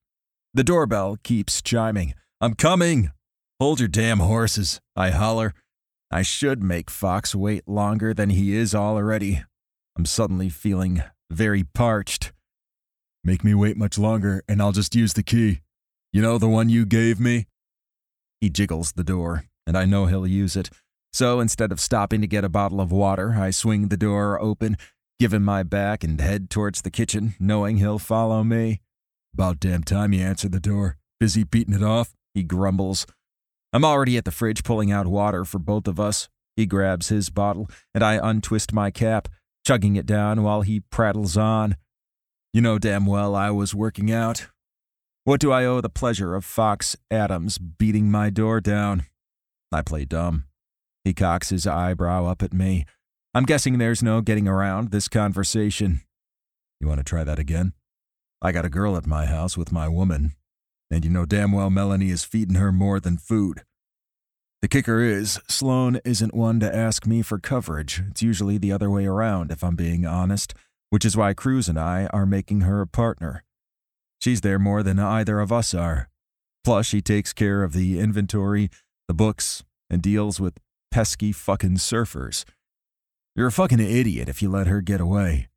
[0.52, 2.16] The doorbell keeps chiming.
[2.42, 3.12] I'm coming!
[3.60, 5.54] Hold your damn horses, I holler.
[6.10, 9.44] I should make Fox wait longer than he is already.
[9.96, 12.32] I'm suddenly feeling very parched.
[13.24, 15.62] Make me wait much longer, and I'll just use the key.
[16.12, 17.46] You know, the one you gave me?
[18.42, 20.72] He jiggles the door, and I know he'll use it.
[21.14, 24.78] So instead of stopping to get a bottle of water, I swing the door open,
[25.20, 28.82] give him my back, and head towards the kitchen, knowing he'll follow me.
[29.34, 30.98] About damn time you answered the door.
[31.20, 32.14] Busy beating it off?
[32.34, 33.06] He grumbles.
[33.72, 36.30] I'm already at the fridge pulling out water for both of us.
[36.56, 39.28] He grabs his bottle, and I untwist my cap,
[39.66, 41.76] chugging it down while he prattles on.
[42.54, 44.48] You know damn well I was working out.
[45.24, 49.06] What do I owe the pleasure of Fox Adams beating my door down?
[49.72, 50.46] I play dumb.
[51.04, 52.86] He cocks his eyebrow up at me.
[53.34, 56.02] I'm guessing there's no getting around this conversation.
[56.82, 57.74] You want to try that again?
[58.42, 60.34] I got a girl at my house with my woman,
[60.90, 63.64] and you know damn well Melanie is feeding her more than food.
[64.62, 68.02] The kicker is, Sloan isn't one to ask me for coverage.
[68.10, 70.54] It's usually the other way around, if I'm being honest,
[70.90, 73.44] which is why Cruz and I are making her a partner.
[74.22, 76.10] She's there more than either of us are.
[76.64, 78.70] Plus, she takes care of the inventory,
[79.08, 80.58] the books, and deals with
[80.92, 82.46] pesky fucking surfers.
[83.36, 85.49] You're a fucking idiot if you let her get away.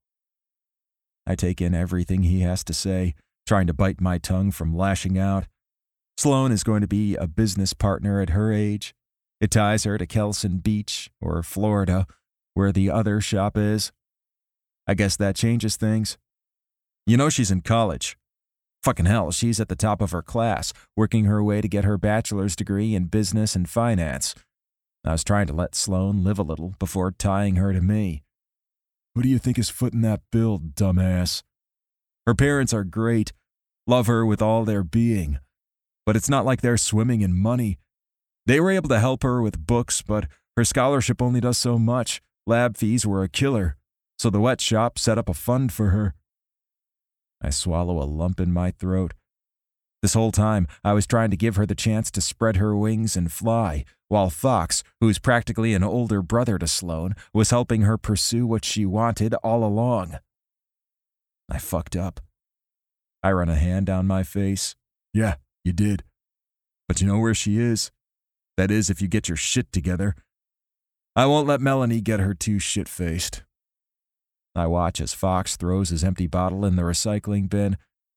[1.26, 3.14] I take in everything he has to say,
[3.46, 5.46] trying to bite my tongue from lashing out.
[6.16, 8.94] Sloan is going to be a business partner at her age.
[9.40, 12.06] It ties her to Kelson Beach or Florida,
[12.54, 13.92] where the other shop is.
[14.86, 16.18] I guess that changes things.
[17.06, 18.16] You know she's in college.
[18.82, 21.98] Fucking hell, she's at the top of her class, working her way to get her
[21.98, 24.34] bachelor's degree in business and finance.
[25.04, 28.22] I was trying to let Sloan live a little before tying her to me.
[29.14, 31.42] Who do you think is footing that bill, dumbass?
[32.26, 33.32] Her parents are great,
[33.86, 35.38] love her with all their being,
[36.06, 37.78] but it's not like they're swimming in money.
[38.46, 42.22] They were able to help her with books, but her scholarship only does so much.
[42.46, 43.76] Lab fees were a killer,
[44.18, 46.14] so the wet shop set up a fund for her.
[47.40, 49.14] I swallow a lump in my throat.
[50.02, 53.16] This whole time, I was trying to give her the chance to spread her wings
[53.16, 58.44] and fly, while Fox, who's practically an older brother to Sloan, was helping her pursue
[58.44, 60.18] what she wanted all along.
[61.48, 62.20] I fucked up.
[63.22, 64.74] I run a hand down my face.
[65.14, 66.02] Yeah, you did.
[66.88, 67.92] But you know where she is?
[68.56, 70.16] That is, if you get your shit together.
[71.14, 73.44] I won't let Melanie get her too shit faced.
[74.54, 77.76] I watch as Fox throws his empty bottle in the recycling bin,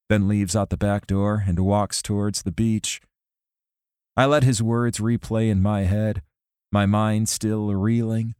[0.09, 3.01] then leaves out the back door and walks towards the beach.
[4.15, 6.21] I let his words replay in my head,
[6.71, 8.35] my mind still reeling,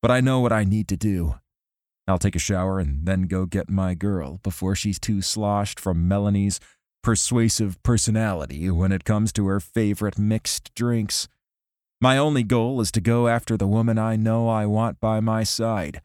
[0.00, 1.36] but I know what I need to do.
[2.08, 6.08] I'll take a shower and then go get my girl before she's too sloshed from
[6.08, 6.58] Melanie's
[7.02, 11.28] persuasive personality when it comes to her favorite mixed drinks.
[12.00, 15.44] My only goal is to go after the woman I know I want by my
[15.44, 16.00] side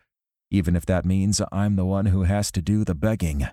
[0.56, 3.48] even if that means I'm the one who has to do the begging.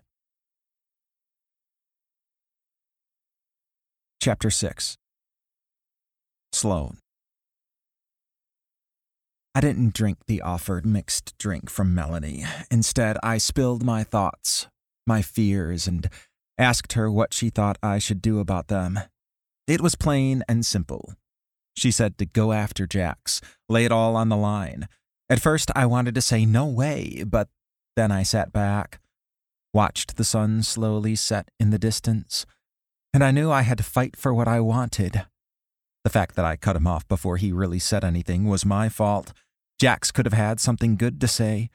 [4.23, 4.97] Chapter 6
[6.53, 6.99] Sloan
[9.53, 12.45] I didn't drink the offered mixed drink from Melanie.
[12.71, 14.69] Instead, I spilled my thoughts,
[15.09, 16.09] my fears, and
[16.57, 19.01] asked her what she thought I should do about them.
[19.67, 21.15] It was plain and simple.
[21.77, 24.87] She said to go after Jax, lay it all on the line,
[25.29, 27.49] at first, I wanted to say no way, but
[27.97, 29.01] then I sat back,
[29.75, 32.47] watched the sun slowly set in the distance,
[33.12, 35.25] and I knew I had to fight for what I wanted.
[36.05, 39.33] The fact that I cut him off before he really said anything was my fault.
[39.79, 41.70] Jax could have had something good to say,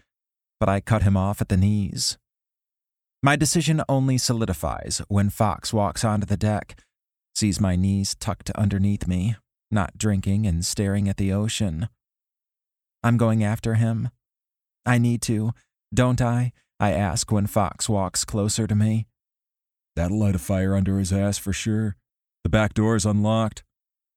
[0.59, 2.17] but I cut him off at the knees.
[3.23, 6.79] My decision only solidifies when Fox walks onto the deck,
[7.35, 9.35] sees my knees tucked underneath me,
[9.71, 11.89] not drinking and staring at the ocean.
[13.03, 14.09] I'm going after him.
[14.85, 15.51] I need to,
[15.93, 16.51] don't I?
[16.79, 19.07] I ask when Fox walks closer to me.
[19.97, 21.95] That'll light a fire under his ass for sure.
[22.43, 23.63] The back door is unlocked.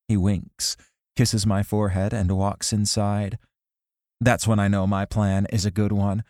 [0.09, 0.77] He winks,
[1.17, 3.39] kisses my forehead, and walks inside.
[4.21, 6.23] That's when I know my plan is a good one.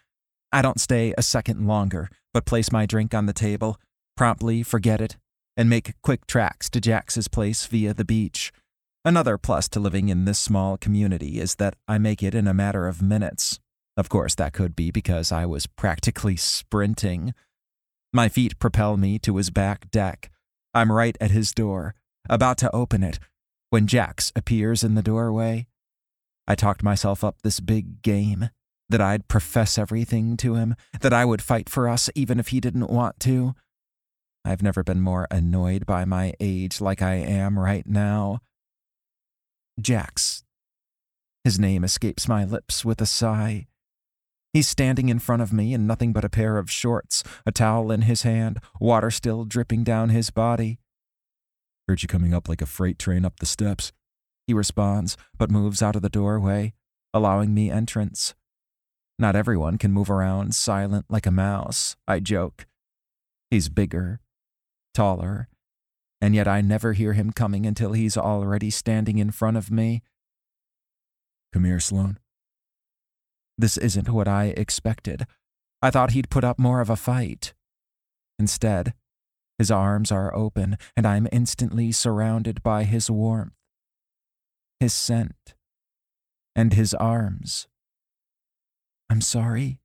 [0.52, 3.76] I don't stay a second longer, but place my drink on the table,
[4.16, 5.16] promptly forget it,
[5.56, 8.52] and make quick tracks to Jax's place via the beach.
[9.04, 12.54] Another plus to living in this small community is that I make it in a
[12.54, 13.58] matter of minutes.
[13.96, 17.34] Of course, that could be because I was practically sprinting.
[18.12, 20.30] My feet propel me to his back deck.
[20.74, 21.94] I'm right at his door,
[22.28, 23.18] about to open it,
[23.70, 25.66] when Jax appears in the doorway.
[26.46, 28.50] I talked myself up this big game,
[28.88, 32.60] that I'd profess everything to him, that I would fight for us even if he
[32.60, 33.54] didn't want to.
[34.44, 38.40] I've never been more annoyed by my age like I am right now.
[39.80, 40.42] Jax.
[41.44, 43.66] His name escapes my lips with a sigh.
[44.52, 47.92] He's standing in front of me in nothing but a pair of shorts, a towel
[47.92, 50.78] in his hand, water still dripping down his body.
[51.86, 53.92] Heard you coming up like a freight train up the steps.
[54.46, 56.72] He responds, but moves out of the doorway,
[57.12, 58.34] allowing me entrance.
[59.18, 62.66] Not everyone can move around silent like a mouse, I joke.
[63.50, 64.20] He's bigger,
[64.94, 65.48] taller,
[66.20, 70.02] and yet I never hear him coming until he's already standing in front of me.
[71.52, 72.19] Come here, Sloan.
[73.60, 75.26] This isn't what I expected.
[75.82, 77.52] I thought he'd put up more of a fight.
[78.38, 78.94] Instead,
[79.58, 83.52] his arms are open, and I'm instantly surrounded by his warmth,
[84.78, 85.54] his scent,
[86.56, 87.68] and his arms.
[89.10, 89.78] I'm sorry,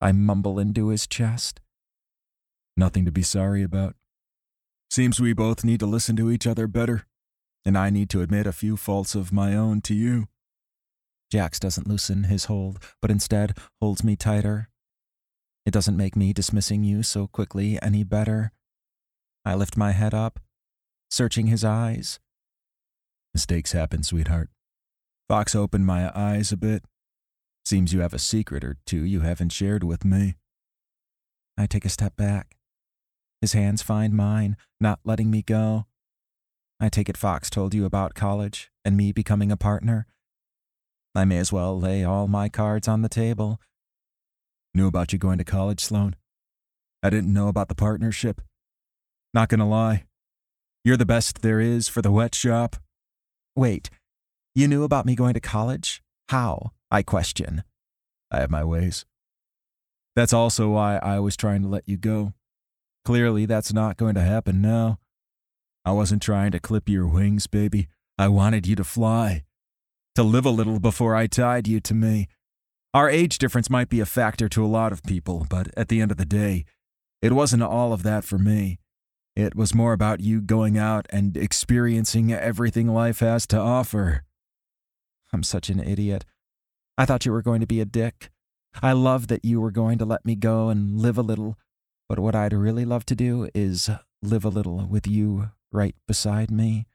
[0.00, 1.60] I mumble into his chest.
[2.76, 3.96] Nothing to be sorry about.
[4.88, 7.06] Seems we both need to listen to each other better,
[7.64, 10.28] and I need to admit a few faults of my own to you.
[11.30, 14.68] Jax doesn't loosen his hold, but instead holds me tighter.
[15.64, 18.52] It doesn't make me dismissing you so quickly any better.
[19.44, 20.38] I lift my head up,
[21.10, 22.20] searching his eyes.
[23.34, 24.50] Mistakes happen, sweetheart.
[25.28, 26.84] Fox opened my eyes a bit.
[27.64, 30.36] Seems you have a secret or two you haven't shared with me.
[31.58, 32.56] I take a step back.
[33.40, 35.86] His hands find mine, not letting me go.
[36.78, 40.06] I take it Fox told you about college and me becoming a partner.
[41.16, 43.58] I may as well lay all my cards on the table.
[44.74, 46.14] Knew about you going to college, Sloan.
[47.02, 48.42] I didn't know about the partnership.
[49.32, 50.04] Not gonna lie.
[50.84, 52.76] You're the best there is for the wet shop.
[53.56, 53.88] Wait,
[54.54, 56.02] you knew about me going to college?
[56.28, 56.72] How?
[56.90, 57.64] I question.
[58.30, 59.06] I have my ways.
[60.14, 62.34] That's also why I was trying to let you go.
[63.06, 64.98] Clearly, that's not going to happen now.
[65.82, 67.88] I wasn't trying to clip your wings, baby.
[68.18, 69.44] I wanted you to fly.
[70.16, 72.28] To live a little before I tied you to me.
[72.94, 76.00] Our age difference might be a factor to a lot of people, but at the
[76.00, 76.64] end of the day,
[77.20, 78.78] it wasn't all of that for me.
[79.34, 84.24] It was more about you going out and experiencing everything life has to offer.
[85.34, 86.24] I'm such an idiot.
[86.96, 88.30] I thought you were going to be a dick.
[88.82, 91.58] I love that you were going to let me go and live a little,
[92.08, 93.90] but what I'd really love to do is
[94.22, 96.86] live a little with you right beside me.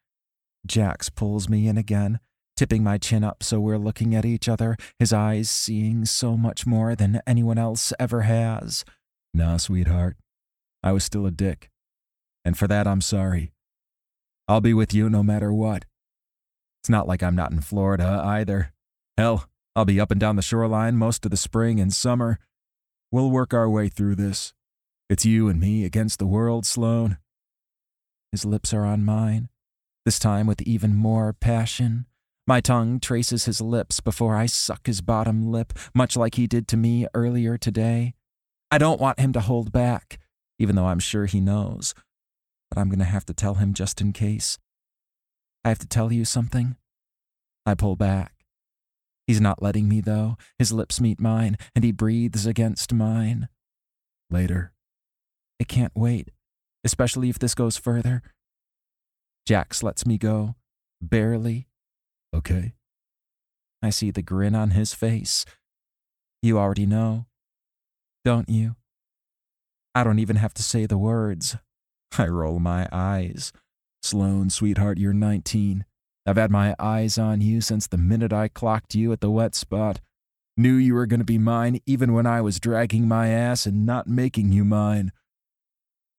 [0.66, 2.20] Jax pulls me in again,
[2.56, 6.66] tipping my chin up so we're looking at each other, his eyes seeing so much
[6.66, 8.86] more than anyone else ever has.
[9.34, 10.18] Nah, sweetheart.
[10.84, 11.72] I was still a dick
[12.44, 13.52] and for that I'm sorry.
[14.48, 15.86] I'll be with you no matter what.
[16.82, 18.74] It's not like I'm not in Florida either.
[19.18, 19.46] Hell,
[19.76, 22.40] I'll be up and down the shoreline most of the spring and summer.
[23.12, 24.54] We'll work our way through this.
[25.10, 27.18] It's you and me against the world, Sloan.
[28.32, 29.50] His lips are on mine,
[30.06, 32.06] this time with even more passion.
[32.48, 36.68] My tongue traces his lips before I suck his bottom lip, much like he did
[36.70, 38.14] to me earlier today.
[38.70, 40.20] I don't want him to hold back,
[40.60, 41.94] even though I'm sure he knows
[42.72, 44.58] but I'm going to have to tell him just in case.
[45.64, 46.78] I have to tell you something.
[47.66, 48.34] I pull back.
[49.28, 50.38] He's not letting me, though.
[50.58, 53.50] His lips meet mine, and he breathes against mine.
[54.32, 54.72] Later.
[55.60, 56.32] It can't wait,
[56.84, 58.24] especially if this goes further.
[59.46, 60.56] Jax lets me go.
[61.02, 61.68] Barely.
[62.34, 62.74] Okay.
[63.82, 65.46] I see the grin on his face.
[66.42, 67.26] You already know,
[68.24, 68.76] don't you?
[69.94, 71.58] I don't even have to say the words.
[72.18, 73.52] I roll my eyes.
[74.02, 75.86] Sloan, sweetheart, you're 19.
[76.26, 79.56] I've had my eyes on you since the minute I clocked you at the wet
[79.56, 80.00] spot.
[80.56, 83.86] Knew you were going to be mine even when I was dragging my ass and
[83.86, 85.12] not making you mine.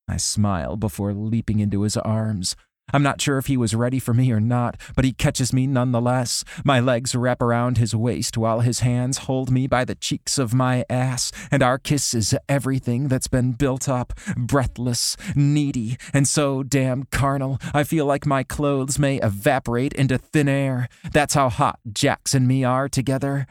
[0.08, 2.56] I smile before leaping into his arms.
[2.92, 5.66] I'm not sure if he was ready for me or not, but he catches me
[5.66, 6.44] nonetheless.
[6.64, 10.52] My legs wrap around his waist while his hands hold me by the cheeks of
[10.52, 16.62] my ass, and our kiss is everything that's been built up, breathless, needy, and so
[16.62, 20.88] damn carnal, I feel like my clothes may evaporate into thin air.
[21.12, 23.46] That's how hot Jax and me are together.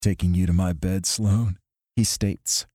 [0.00, 1.58] Taking you to my bed, Sloan,
[1.96, 2.66] he states.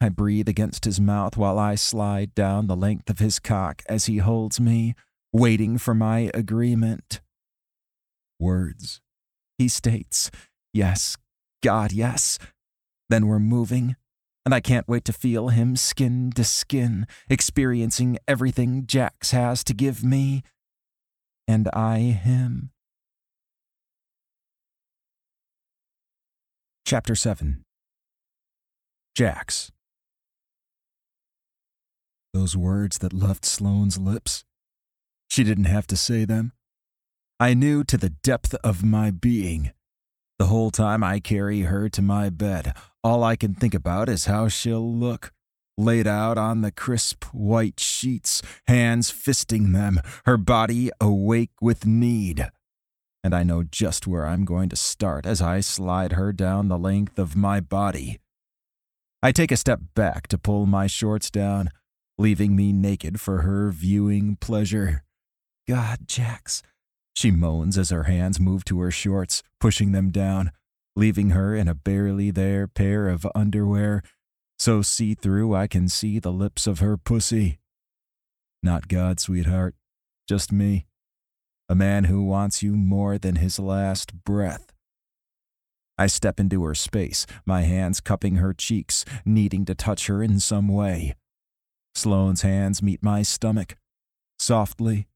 [0.00, 4.06] I breathe against his mouth while I slide down the length of his cock as
[4.06, 4.94] he holds me
[5.32, 7.20] waiting for my agreement.
[8.38, 9.00] Words.
[9.58, 10.30] He states,
[10.72, 11.16] Yes,
[11.62, 12.38] God, yes.
[13.08, 13.96] Then we're moving,
[14.44, 19.74] and I can't wait to feel him skin to skin, experiencing everything Jax has to
[19.74, 20.42] give me,
[21.46, 22.70] and I him.
[26.84, 27.64] Chapter 7
[29.14, 29.72] Jax.
[32.32, 34.44] Those words that left Sloane's lips.
[35.28, 36.52] She didn't have to say them.
[37.38, 39.72] I knew to the depth of my being.
[40.38, 42.74] The whole time I carry her to my bed,
[43.04, 45.32] all I can think about is how she'll look,
[45.76, 52.48] laid out on the crisp white sheets, hands fisting them, her body awake with need.
[53.22, 56.78] And I know just where I'm going to start as I slide her down the
[56.78, 58.18] length of my body.
[59.22, 61.70] I take a step back to pull my shorts down,
[62.16, 65.04] leaving me naked for her viewing pleasure.
[65.68, 66.62] God, Jax.
[67.14, 70.50] She moans as her hands move to her shorts, pushing them down,
[70.96, 74.02] leaving her in a barely there pair of underwear,
[74.58, 77.58] so see through I can see the lips of her pussy.
[78.62, 79.74] Not God, sweetheart,
[80.26, 80.86] just me.
[81.68, 84.72] A man who wants you more than his last breath.
[85.98, 90.40] I step into her space, my hands cupping her cheeks, needing to touch her in
[90.40, 91.14] some way.
[91.94, 93.76] Sloane's hands meet my stomach,
[94.38, 95.08] softly,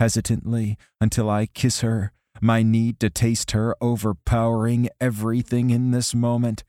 [0.00, 6.64] hesitantly, until I kiss her, my need to taste her overpowering everything in this moment.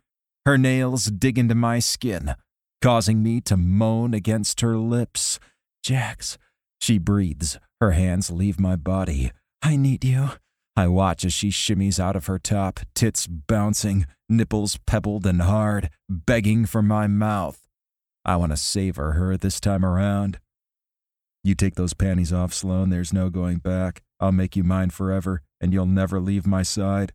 [0.45, 2.36] Her nails dig into my skin,
[2.82, 5.39] causing me to moan against her lips.
[5.84, 6.38] Jax,
[6.80, 9.32] she breathes, her hands leave my body.
[9.61, 10.30] I need you.
[10.78, 15.89] I watch as she shimmies out of her top, tits bouncing, nipples pebbled and hard,
[16.09, 17.61] begging for my mouth.
[18.26, 20.39] I want to savor her this time around.
[21.45, 24.01] You take those panties off, Sloane, there's no going back.
[24.19, 27.13] I'll make you mine forever, and you'll never leave my side.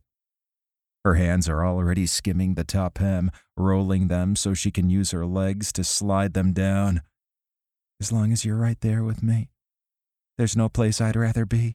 [1.04, 5.26] Her hands are already skimming the top hem, rolling them so she can use her
[5.26, 7.02] legs to slide them down.
[8.00, 9.50] As long as you're right there with me,
[10.38, 11.74] there's no place I'd rather be.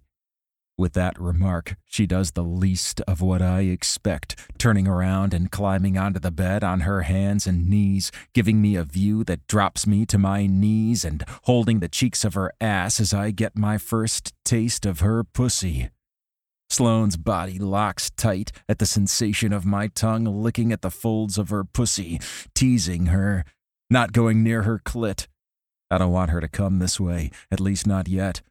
[0.77, 5.97] With that remark, she does the least of what I expect, turning around and climbing
[5.97, 10.05] onto the bed on her hands and knees, giving me a view that drops me
[10.07, 14.33] to my knees and holding the cheeks of her ass as I get my first
[14.43, 15.91] taste of her pussy.
[16.69, 21.49] Sloane's body locks tight at the sensation of my tongue licking at the folds of
[21.49, 22.19] her pussy,
[22.53, 23.45] teasing her,
[23.89, 25.27] not going near her clit.
[25.89, 28.41] I don't want her to come this way, at least not yet.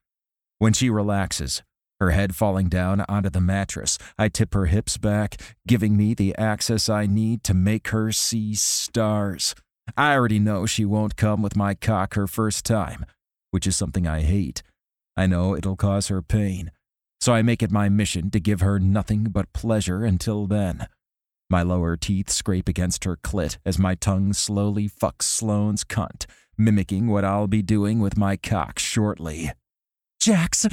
[0.58, 1.62] When she relaxes,
[2.00, 6.36] her head falling down onto the mattress, I tip her hips back, giving me the
[6.36, 9.54] access I need to make her see stars.
[9.96, 13.04] I already know she won't come with my cock her first time,
[13.50, 14.62] which is something I hate.
[15.16, 16.70] I know it'll cause her pain,
[17.20, 20.88] so I make it my mission to give her nothing but pleasure until then.
[21.50, 26.26] My lower teeth scrape against her clit as my tongue slowly fucks Sloane's cunt,
[26.56, 29.52] mimicking what I'll be doing with my cock shortly.
[30.20, 30.66] Jax,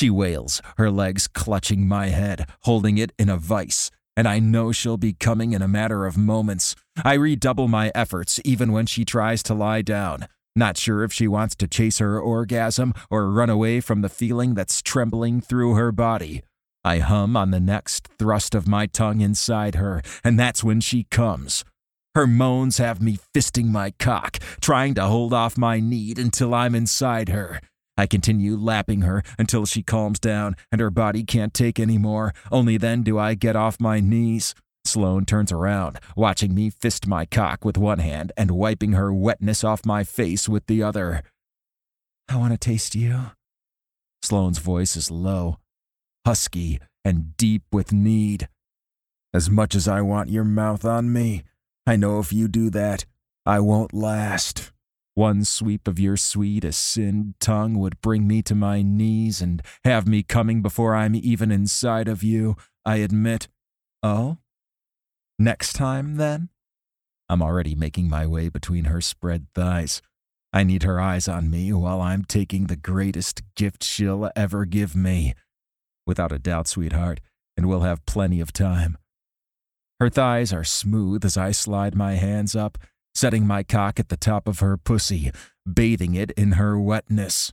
[0.00, 4.72] she wails, her legs clutching my head, holding it in a vice, and I know
[4.72, 6.74] she'll be coming in a matter of moments.
[7.04, 10.26] I redouble my efforts even when she tries to lie down,
[10.56, 14.54] not sure if she wants to chase her orgasm or run away from the feeling
[14.54, 16.44] that's trembling through her body.
[16.82, 21.04] I hum on the next thrust of my tongue inside her, and that's when she
[21.10, 21.62] comes.
[22.14, 26.74] Her moans have me fisting my cock, trying to hold off my need until I'm
[26.74, 27.60] inside her.
[28.00, 32.32] I continue lapping her until she calms down and her body can't take any more.
[32.50, 34.54] Only then do I get off my knees.
[34.86, 39.62] Sloane turns around, watching me fist my cock with one hand and wiping her wetness
[39.62, 41.22] off my face with the other.
[42.26, 43.32] I want to taste you.
[44.22, 45.58] Sloane's voice is low,
[46.24, 48.48] husky, and deep with need.
[49.34, 51.42] As much as I want your mouth on me,
[51.86, 53.04] I know if you do that,
[53.44, 54.72] I won't last.
[55.20, 60.08] One sweep of your sweet, asinned tongue would bring me to my knees and have
[60.08, 62.56] me coming before I'm even inside of you,
[62.86, 63.46] I admit.
[64.02, 64.38] Oh?
[65.38, 66.48] Next time, then?
[67.28, 70.00] I'm already making my way between her spread thighs.
[70.54, 74.96] I need her eyes on me while I'm taking the greatest gift she'll ever give
[74.96, 75.34] me.
[76.06, 77.20] Without a doubt, sweetheart,
[77.58, 78.96] and we'll have plenty of time.
[80.00, 82.78] Her thighs are smooth as I slide my hands up,
[83.14, 85.30] setting my cock at the top of her pussy,
[85.70, 87.52] bathing it in her wetness.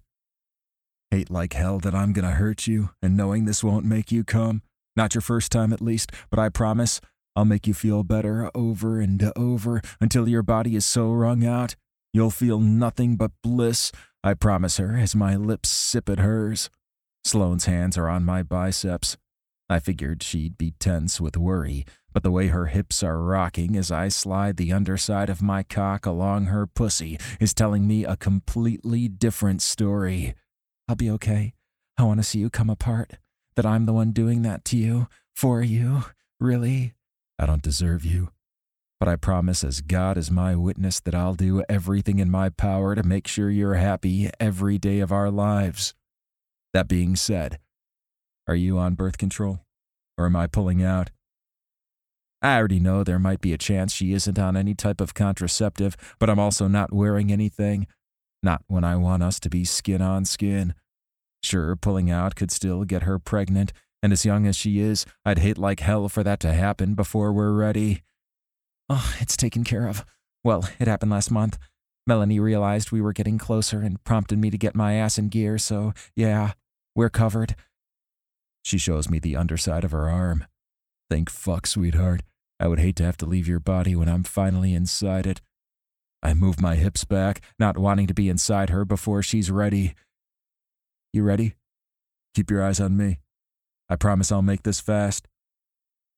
[1.12, 4.62] Hate like hell that I'm gonna hurt you, and knowing this won't make you come.
[4.96, 7.00] Not your first time, at least, but I promise
[7.36, 11.76] I'll make you feel better over and over until your body is so wrung out
[12.18, 13.92] you'll feel nothing but bliss.
[14.24, 16.72] I promise her as my lips sip at hers.
[17.24, 19.18] Sloane's hands are on my biceps.
[19.70, 21.86] I figured she'd be tense with worry,
[22.18, 26.08] but the way her hips are rocking as I slide the underside of my cock
[26.08, 30.34] along her pussy is telling me a completely different story.
[30.88, 31.54] I'll be okay.
[31.96, 33.20] I want to see you come apart.
[33.56, 36.06] That I'm the one doing that to you, for you.
[36.40, 36.96] Really?
[37.38, 38.30] I don't deserve you.
[39.00, 42.96] but I promise as God is my witness that I'll do everything in my power
[42.96, 45.94] to make sure you're happy every day of our lives.
[46.74, 47.60] That being said,
[48.48, 49.60] are you on birth control?
[50.18, 51.12] Or am I pulling out?
[52.42, 55.98] I already know there might be a chance she isn't on any type of contraceptive,
[56.20, 57.88] but I'm also not wearing anything.
[58.44, 60.76] Not when I want us to be skin on skin.
[61.42, 63.74] Sure, pulling out could still get her pregnant,
[64.04, 67.34] and as young as she is, I'd hate like hell for that to happen before
[67.34, 68.04] we're ready.
[68.90, 70.06] Oh, it's taken care of.
[70.44, 71.58] Well, it happened last month.
[72.06, 75.58] Melanie realized we were getting closer and prompted me to get my ass in gear,
[75.58, 76.54] so yeah,
[76.96, 77.56] we're covered.
[78.64, 80.46] She shows me the underside of her arm.
[81.10, 82.22] Thank fuck, sweetheart.
[82.60, 85.42] I would hate to have to leave your body when I'm finally inside it.
[86.24, 89.94] I move my hips back, not wanting to be inside her before she's ready.
[91.14, 91.56] You ready?
[92.36, 93.20] Keep your eyes on me.
[93.90, 95.28] I promise I'll make this fast.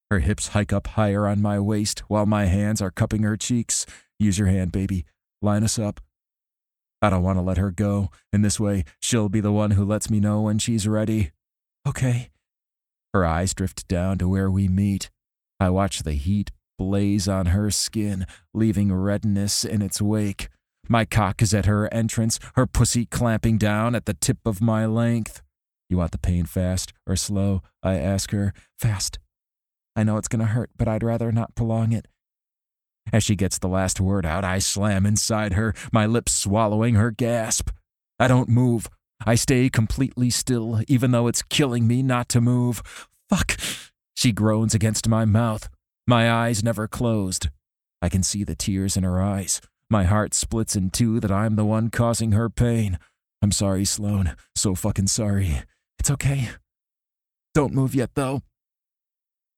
[0.10, 3.86] Her hips hike up higher on my waist while my hands are cupping her cheeks.
[4.18, 5.06] Use your hand, baby.
[5.42, 6.02] Line us up.
[7.02, 8.10] I don't want to let her go.
[8.34, 11.32] In this way, she'll be the one who lets me know when she's ready.
[11.88, 12.29] Okay.
[13.14, 15.10] Her eyes drift down to where we meet.
[15.60, 20.48] I watch the heat blaze on her skin, leaving redness in its wake.
[20.88, 24.86] My cock is at her entrance, her pussy clamping down at the tip of my
[24.86, 25.42] length.
[25.90, 27.62] You want the pain fast or slow?
[27.84, 28.54] I ask her.
[28.78, 29.20] Fast.
[29.96, 32.08] I know it's going to hurt, but I'd rather not prolong it.
[33.12, 37.12] As she gets the last word out, I slam inside her, my lips swallowing her
[37.12, 37.70] gasp.
[38.20, 38.88] I don't move.
[39.26, 42.82] I stay completely still, even though it's killing me not to move.
[43.30, 43.58] Fuck.
[44.16, 45.70] She groans against my mouth.
[46.08, 47.50] My eyes never closed.
[48.02, 49.62] I can see the tears in her eyes.
[49.90, 52.98] My heart splits in two that I'm the one causing her pain.
[53.42, 54.36] I'm sorry, Sloan.
[54.56, 55.64] So fucking sorry.
[56.00, 56.50] It's okay.
[57.54, 58.42] Don't move yet, though.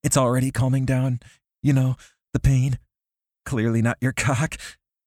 [0.02, 1.20] It's already calming down.
[1.62, 1.96] You know,
[2.32, 2.78] the pain.
[3.44, 4.56] Clearly not your cock.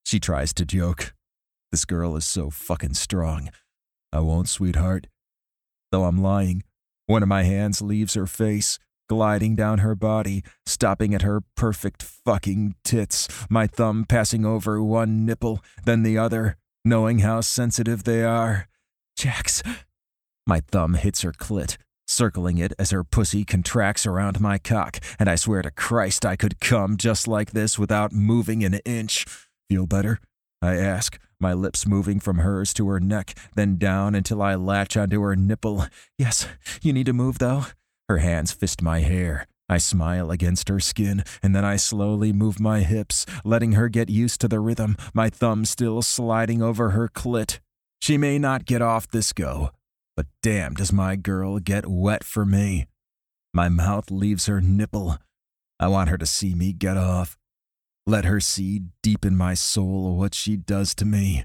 [0.05, 1.13] She tries to joke.
[1.71, 3.49] This girl is so fucking strong.
[4.15, 5.07] I won't, sweetheart.
[5.91, 6.63] Though I'm lying,
[7.05, 12.01] one of my hands leaves her face, gliding down her body, stopping at her perfect
[12.01, 16.55] fucking tits, my thumb passing over one nipple, then the other,
[16.85, 18.69] knowing how sensitive they are.
[19.17, 19.61] Jax.
[20.47, 21.75] My thumb hits her clit,
[22.07, 26.37] circling it as her pussy contracts around my cock, and I swear to Christ I
[26.37, 29.25] could come just like this without moving an inch.
[29.69, 30.21] Feel better?
[30.61, 34.95] I ask, my lips moving from hers to her neck, then down until I latch
[34.97, 35.85] onto her nipple.
[36.17, 36.47] Yes,
[36.81, 37.65] you need to move though.
[38.07, 39.47] Her hands fist my hair.
[39.67, 44.09] I smile against her skin, and then I slowly move my hips, letting her get
[44.09, 47.59] used to the rhythm, my thumb still sliding over her clit.
[47.99, 49.71] She may not get off this go,
[50.15, 52.85] but damn does my girl get wet for me.
[53.53, 55.17] My mouth leaves her nipple.
[55.79, 57.37] I want her to see me get off.
[58.07, 61.43] Let her see deep in my soul what she does to me.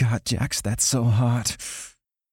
[0.00, 1.56] God, Jax, that's so hot.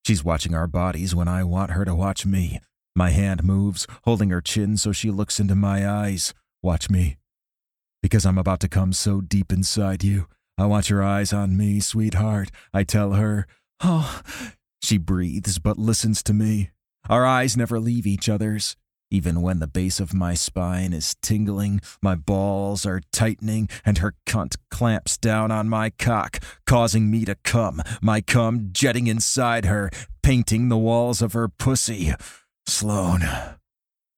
[0.06, 2.62] She's watching our bodies when I want her to watch me.
[2.96, 6.34] My hand moves, holding her chin so she looks into my eyes.
[6.64, 7.18] Watch me.
[8.02, 10.28] Because I'm about to come so deep inside you.
[10.58, 12.50] I want your eyes on me, sweetheart.
[12.74, 13.48] I tell her.
[13.82, 14.22] Oh.
[14.82, 16.72] She breathes but listens to me.
[17.10, 18.76] Our eyes never leave each other's.
[19.12, 24.14] Even when the base of my spine is tingling, my balls are tightening, and her
[24.28, 29.89] cunt clamps down on my cock, causing me to come, my cum jetting inside her,
[30.22, 32.14] painting the walls of her pussy.
[32.68, 33.22] Sloan.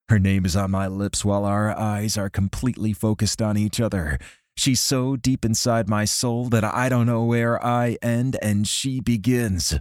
[0.09, 4.19] Her name is on my lips while our eyes are completely focused on each other.
[4.57, 8.99] She's so deep inside my soul that I don't know where I end and she
[8.99, 9.79] begins.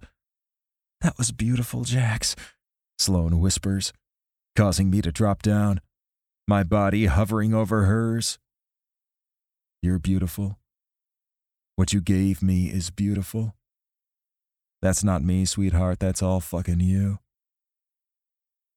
[1.00, 2.36] That was beautiful, Jax,
[2.96, 3.92] Sloan whispers
[4.60, 5.80] causing me to drop down,
[6.46, 8.38] my body hovering over hers.
[9.80, 10.58] You're beautiful.
[11.76, 13.54] What you gave me is beautiful.
[14.82, 17.20] That's not me, sweetheart, that's all fucking you.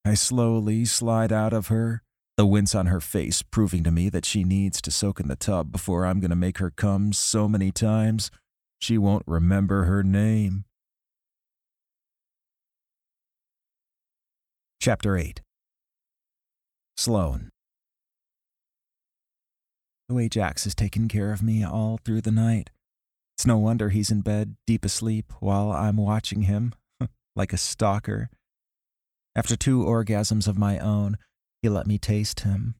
[0.05, 2.01] I slowly slide out of her,
[2.37, 5.35] the wince on her face proving to me that she needs to soak in the
[5.35, 8.31] tub before I'm going to make her come so many times
[8.79, 10.63] she won't remember her name.
[14.79, 15.41] Chapter 8
[16.97, 17.49] Sloan.
[20.09, 22.69] The way Jax has taken care of me all through the night.
[23.35, 26.73] It's no wonder he's in bed, deep asleep, while I'm watching him,
[27.35, 28.29] like a stalker.
[29.35, 31.17] After two orgasms of my own,
[31.61, 32.75] he let me taste him,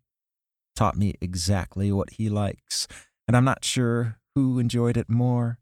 [0.76, 2.88] taught me exactly what he likes,
[3.28, 5.58] and I'm not sure who enjoyed it more,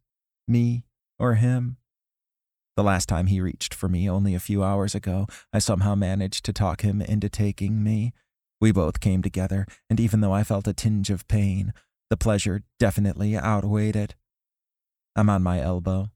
[0.48, 0.84] me
[1.20, 1.78] or him.
[2.76, 6.44] The last time he reached for me, only a few hours ago, I somehow managed
[6.46, 8.14] to talk him into taking me.
[8.62, 11.74] We both came together, and even though I felt a tinge of pain,
[12.12, 14.16] The pleasure definitely outweighed it.
[15.16, 16.12] I'm on my elbow,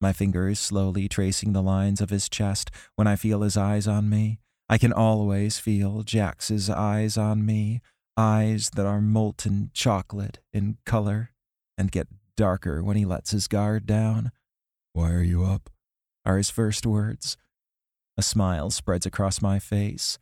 [0.00, 4.08] my fingers slowly tracing the lines of his chest when I feel his eyes on
[4.08, 4.38] me.
[4.70, 7.82] I can always feel Jax's eyes on me,
[8.16, 11.32] eyes that are molten chocolate in color
[11.76, 14.32] and get darker when he lets his guard down.
[14.94, 15.68] Why are you up?
[16.24, 17.36] are his first words.
[18.16, 20.18] A smile spreads across my face.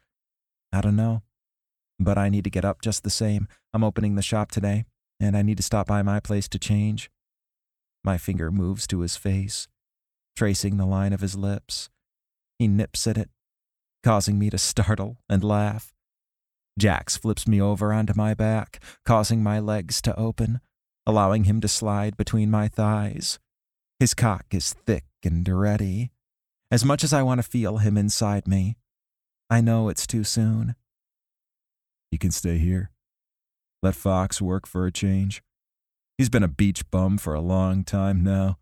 [0.72, 1.22] I don't know.
[1.98, 3.48] But I need to get up just the same.
[3.72, 4.84] I'm opening the shop today,
[5.18, 7.10] and I need to stop by my place to change.
[8.04, 9.66] My finger moves to his face,
[10.36, 11.88] tracing the line of his lips.
[12.58, 13.30] He nips at it,
[14.04, 15.92] causing me to startle and laugh.
[16.78, 20.60] Jax flips me over onto my back, causing my legs to open,
[21.06, 23.38] allowing him to slide between my thighs.
[23.98, 26.10] His cock is thick and ready.
[26.70, 28.76] As much as I want to feel him inside me,
[29.48, 30.74] I know it's too soon.
[32.10, 32.90] You can stay here.
[33.82, 35.42] Let Fox work for a change.
[36.18, 38.58] He's been a beach bum for a long time now.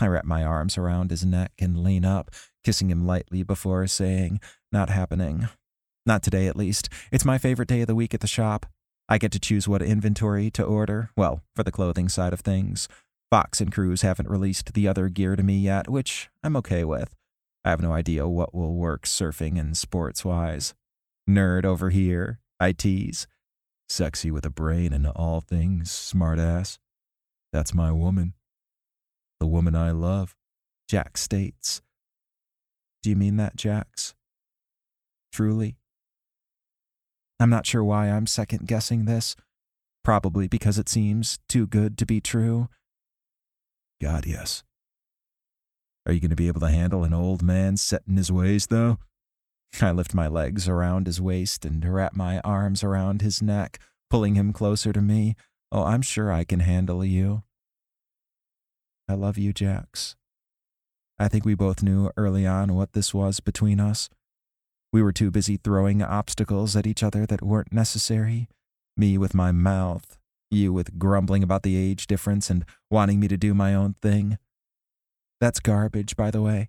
[0.00, 2.30] I wrap my arms around his neck and lean up,
[2.64, 4.40] kissing him lightly before saying,
[4.72, 5.48] Not happening.
[6.06, 6.88] Not today, at least.
[7.12, 8.66] It's my favorite day of the week at the shop.
[9.08, 12.88] I get to choose what inventory to order, well, for the clothing side of things.
[13.30, 17.14] Fox and Cruz haven't released the other gear to me yet, which I'm okay with.
[17.64, 20.74] I have no idea what will work surfing and sports wise.
[21.28, 23.26] Nerd over here, I tease.
[23.88, 26.78] Sexy with a brain and all things, smartass.
[27.52, 28.34] That's my woman.
[29.40, 30.36] The woman I love,
[30.88, 31.82] Jack states.
[33.02, 34.14] Do you mean that, Jax?
[35.32, 35.76] Truly?
[37.40, 39.34] I'm not sure why I'm second guessing this.
[40.04, 42.68] Probably because it seems too good to be true.
[44.00, 44.62] God, yes.
[46.06, 48.66] Are you going to be able to handle an old man set in his ways,
[48.68, 48.98] though?
[49.80, 54.34] I lift my legs around his waist and wrap my arms around his neck, pulling
[54.34, 55.36] him closer to me.
[55.72, 57.42] Oh, I'm sure I can handle you.
[59.08, 60.16] I love you, Jax.
[61.18, 64.08] I think we both knew early on what this was between us.
[64.92, 68.48] We were too busy throwing obstacles at each other that weren't necessary.
[68.96, 70.18] Me with my mouth,
[70.50, 74.38] you with grumbling about the age difference and wanting me to do my own thing.
[75.40, 76.68] That's garbage, by the way.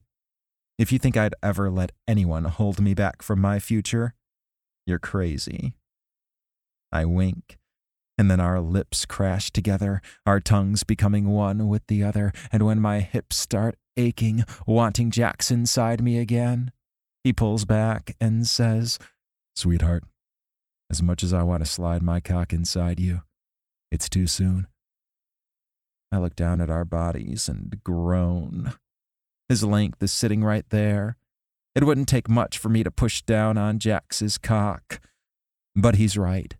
[0.81, 4.15] If you think I'd ever let anyone hold me back from my future,
[4.87, 5.75] you're crazy.
[6.91, 7.59] I wink,
[8.17, 12.79] and then our lips crash together, our tongues becoming one with the other, and when
[12.79, 16.71] my hips start aching, wanting Jax inside me again,
[17.23, 18.97] he pulls back and says,
[19.55, 20.03] Sweetheart,
[20.89, 23.21] as much as I want to slide my cock inside you,
[23.91, 24.65] it's too soon.
[26.11, 28.73] I look down at our bodies and groan.
[29.51, 31.17] His length is sitting right there.
[31.75, 35.01] It wouldn't take much for me to push down on Jax's cock.
[35.75, 36.55] But he's right.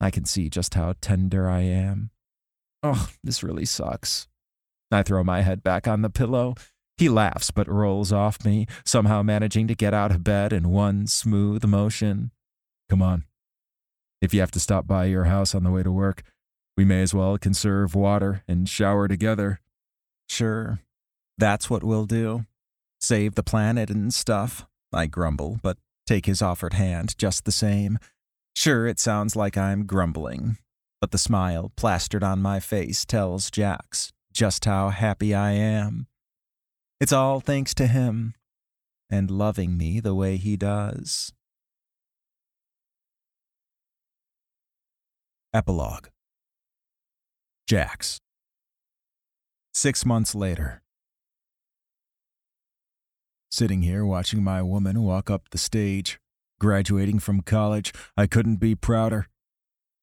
[0.00, 2.10] I can see just how tender I am.
[2.82, 4.26] Oh, this really sucks.
[4.90, 6.56] I throw my head back on the pillow.
[6.96, 11.06] He laughs but rolls off me, somehow managing to get out of bed in one
[11.06, 12.32] smooth motion.
[12.88, 13.22] Come on,
[14.20, 16.24] if you have to stop by your house on the way to work,
[16.76, 19.60] we may as well conserve water and shower together.
[20.28, 20.80] Sure,
[21.38, 22.46] that's what we'll do.
[23.00, 25.76] Save the planet and stuff, I grumble, but
[26.06, 27.98] take his offered hand just the same.
[28.56, 30.58] Sure, it sounds like I'm grumbling,
[31.00, 36.06] but the smile plastered on my face tells Jax just how happy I am.
[37.00, 38.34] It's all thanks to him
[39.10, 41.32] and loving me the way he does.
[45.52, 46.08] Epilogue
[47.66, 48.18] Jax.
[49.72, 50.83] Six months later.
[53.54, 56.18] Sitting here watching my woman walk up the stage,
[56.58, 59.28] graduating from college, I couldn't be prouder.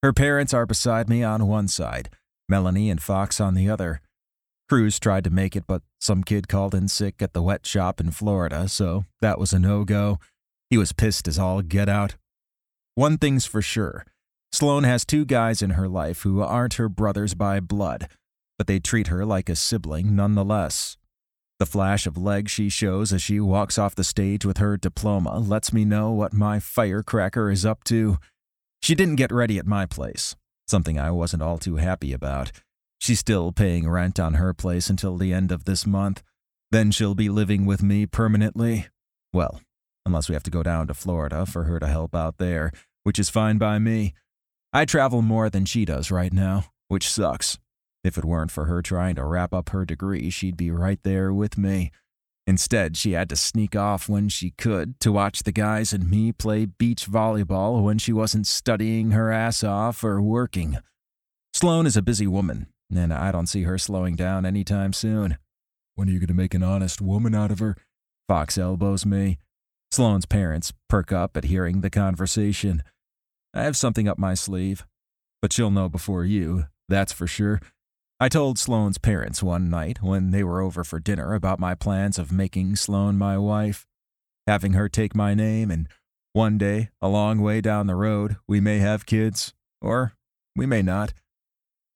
[0.02, 2.10] Her parents are beside me on one side,
[2.48, 4.00] Melanie and Fox on the other.
[4.70, 8.00] Cruz tried to make it, but some kid called in sick at the wet shop
[8.00, 10.18] in Florida, so that was a no go.
[10.70, 12.16] He was pissed as all get out.
[12.96, 14.06] One thing's for sure
[14.54, 18.08] Sloane has two guys in her life who aren't her brothers by blood,
[18.58, 20.96] but they treat her like a sibling nonetheless.
[21.62, 25.38] The flash of legs she shows as she walks off the stage with her diploma
[25.38, 28.18] lets me know what my firecracker is up to.
[28.82, 30.36] She didn't get ready at my place,
[30.68, 32.52] something I wasn't all too happy about.
[32.98, 36.24] She's still paying rent on her place until the end of this month.
[36.72, 38.88] Then she'll be living with me permanently.
[39.32, 39.62] Well,
[40.04, 42.72] unless we have to go down to Florida for her to help out there,
[43.04, 44.16] which is fine by me.
[44.74, 47.60] I travel more than she does right now, which sucks.
[48.04, 51.32] If it weren't for her trying to wrap up her degree, she'd be right there
[51.34, 51.92] with me.
[52.48, 56.32] Instead, she had to sneak off when she could to watch the guys and me
[56.32, 60.78] play beach volleyball when she wasn't studying her ass off or working.
[61.54, 65.38] Sloane is a busy woman, and I don't see her slowing down anytime soon.
[65.96, 67.78] When are you going to make an honest woman out of her?
[68.28, 69.38] Fox elbows me.
[69.92, 72.82] Sloane's parents perk up at hearing the conversation.
[73.54, 74.86] I have something up my sleeve,
[75.42, 77.60] but she'll know before you, that's for sure.
[78.22, 82.20] I told Sloane's parents one night when they were over for dinner about my plans
[82.20, 83.88] of making Sloane my wife,
[84.46, 85.88] having her take my name, and
[86.32, 90.14] one day, a long way down the road, we may have kids, or
[90.56, 91.14] we may not.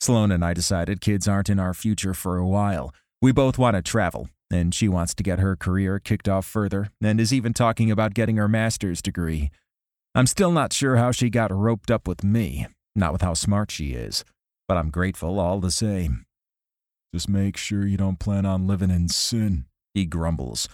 [0.02, 2.92] Sloane and I decided kids aren't in our future for a while.
[3.22, 6.90] We both want to travel, and she wants to get her career kicked off further
[7.04, 9.52] and is even talking about getting her master's degree.
[10.16, 12.66] I'm still not sure how she got roped up with me,
[12.96, 14.26] not with how smart she is,
[14.68, 16.26] but I'm grateful all the same.
[17.14, 20.68] Just make sure you don't plan on living in sin, he grumbles.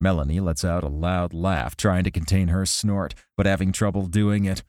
[0.00, 4.44] Melanie lets out a loud laugh, trying to contain her snort, but having trouble doing
[4.44, 4.64] it.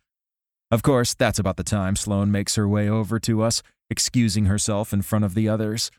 [0.70, 4.94] Of course, that's about the time Sloane makes her way over to us, excusing herself
[4.94, 5.92] in front of the others.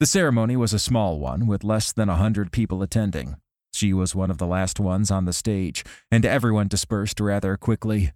[0.00, 3.36] The ceremony was a small one, with less than a hundred people attending.
[3.72, 8.12] She was one of the last ones on the stage, and everyone dispersed rather quickly.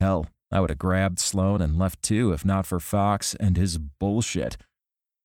[0.00, 3.76] Hell, I would have grabbed Sloane and left too if not for Fox and his
[3.76, 4.56] bullshit.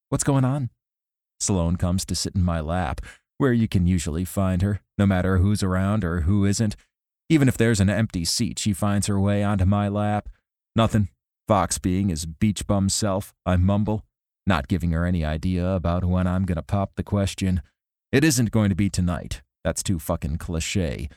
[0.09, 0.71] What's going on?
[1.39, 2.99] Sloane comes to sit in my lap,
[3.37, 6.75] where you can usually find her, no matter who's around or who isn't.
[7.29, 10.29] Even if there's an empty seat, she finds her way onto my lap.
[10.75, 11.09] Nothing.
[11.47, 14.05] Fox being his beach bum self, I mumble,
[14.47, 17.61] not giving her any idea about when I'm gonna pop the question.
[18.11, 19.43] It isn't going to be tonight.
[19.63, 21.07] That's too fucking cliche.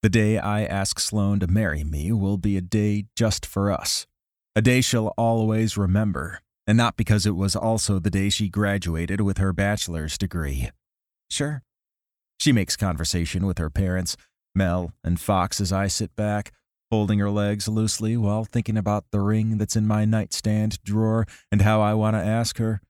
[0.00, 4.06] The day I ask Sloane to marry me will be a day just for us.
[4.54, 9.20] A day she'll always remember, and not because it was also the day she graduated
[9.22, 10.70] with her bachelor's degree.
[11.28, 11.64] Sure.
[12.38, 14.16] She makes conversation with her parents,
[14.54, 16.52] Mel and Fox, as I sit back,
[16.92, 21.62] holding her legs loosely while thinking about the ring that's in my nightstand drawer and
[21.62, 22.80] how I want to ask her.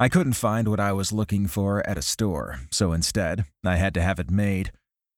[0.00, 3.92] I couldn't find what I was looking for at a store, so instead, I had
[3.94, 4.72] to have it made.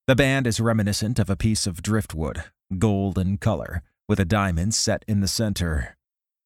[0.07, 2.45] The band is reminiscent of a piece of driftwood,
[2.79, 5.95] gold in color, with a diamond set in the center.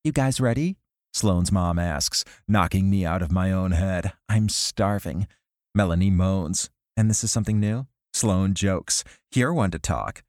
[0.03, 0.75] You guys ready?
[1.13, 4.11] Sloane's mom asks, knocking me out of my own head.
[4.27, 5.27] I'm starving.
[5.73, 6.69] Melanie moans.
[6.97, 7.87] And this is something new?
[8.13, 9.05] Sloane jokes.
[9.31, 10.23] Hear one to talk.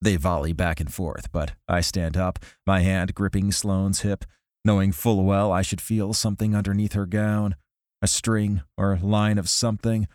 [0.00, 4.24] They volley back and forth, but I stand up, my hand gripping Sloane's hip,
[4.64, 7.56] knowing full well I should feel something underneath her gown,
[8.00, 10.06] a string or line of something.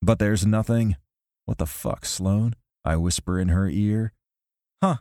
[0.00, 0.96] But there's nothing.
[1.44, 2.54] What the fuck, Sloane?
[2.84, 4.12] I whisper in her ear.
[4.82, 4.96] Huh.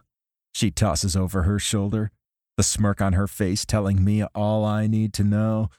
[0.53, 2.11] She tosses over her shoulder,
[2.57, 5.69] the smirk on her face telling me all I need to know.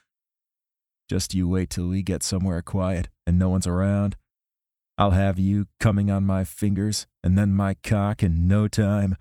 [1.09, 4.15] Just you wait till we get somewhere quiet and no one's around.
[4.97, 9.15] I'll have you coming on my fingers and then my cock in no time.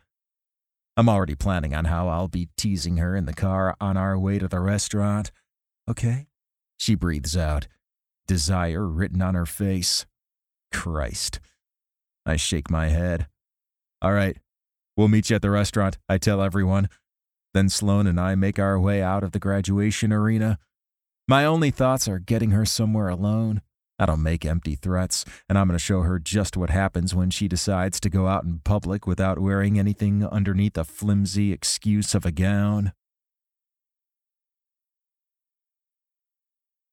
[0.96, 4.38] I'm already planning on how I'll be teasing her in the car on our way
[4.38, 5.32] to the restaurant.
[5.88, 6.26] Okay?
[6.78, 7.66] She breathes out,
[8.26, 10.04] desire written on her face.
[10.72, 11.40] Christ.
[12.26, 13.26] I shake my head.
[14.00, 14.36] All right,
[14.96, 16.88] we'll meet you at the restaurant, I tell everyone.
[17.54, 20.58] Then Sloane and I make our way out of the graduation arena.
[21.28, 23.62] My only thoughts are getting her somewhere alone.
[23.98, 27.30] I don't make empty threats, and I'm going to show her just what happens when
[27.30, 32.26] she decides to go out in public without wearing anything underneath a flimsy excuse of
[32.26, 32.92] a gown.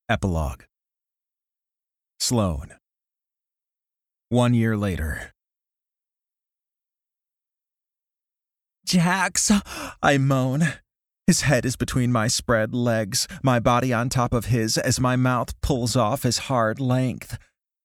[0.08, 0.62] Epilogue
[2.20, 2.79] Sloane.
[4.30, 5.32] One year later.
[8.84, 9.50] Jax,
[10.00, 10.74] I moan.
[11.26, 15.16] His head is between my spread legs, my body on top of his as my
[15.16, 17.38] mouth pulls off his hard length.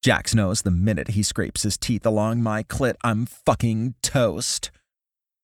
[0.04, 4.70] Jax knows the minute he scrapes his teeth along my clit, I'm fucking toast.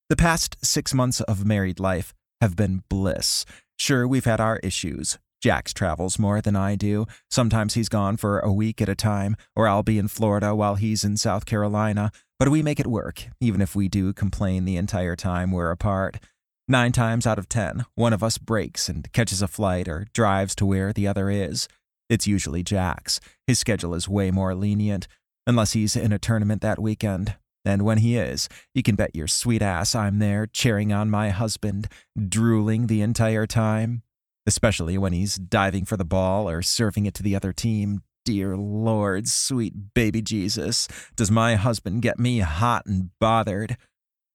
[0.08, 3.44] The past six months of married life have been bliss.
[3.76, 5.18] Sure, we've had our issues.
[5.42, 7.08] Jax travels more than I do.
[7.30, 10.76] Sometimes he's gone for a week at a time, or I'll be in Florida while
[10.76, 12.12] he's in South Carolina.
[12.38, 16.20] But we make it work, even if we do complain the entire time we're apart.
[16.68, 20.56] Nine times out of ten, one of us breaks and catches a flight or drives
[20.56, 21.68] to where the other is.
[22.08, 23.20] It's usually Jax.
[23.48, 25.08] His schedule is way more lenient,
[25.48, 27.36] unless he's in a tournament that weekend.
[27.66, 31.30] And when he is, you can bet your sweet ass I'm there cheering on my
[31.30, 31.88] husband,
[32.28, 34.04] drooling the entire time.
[34.48, 38.02] Especially when he's diving for the ball or serving it to the other team.
[38.24, 43.78] Dear Lord, sweet baby Jesus, does my husband get me hot and bothered?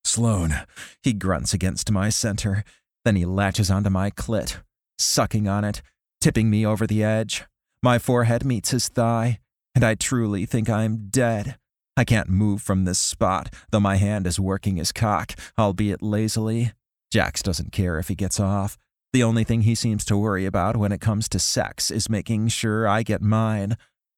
[0.04, 0.62] Sloane.
[1.02, 2.64] He grunts against my center.
[3.04, 4.60] Then he latches onto my clit,
[4.98, 5.82] sucking on it,
[6.20, 7.44] tipping me over the edge.
[7.82, 9.38] My forehead meets his thigh,
[9.74, 11.56] and I truly think I'm dead.
[11.96, 16.72] I can't move from this spot, though my hand is working his cock, albeit lazily.
[17.12, 18.76] Jax doesn't care if he gets off.
[19.12, 22.48] The only thing he seems to worry about when it comes to sex is making
[22.48, 23.76] sure I get mine.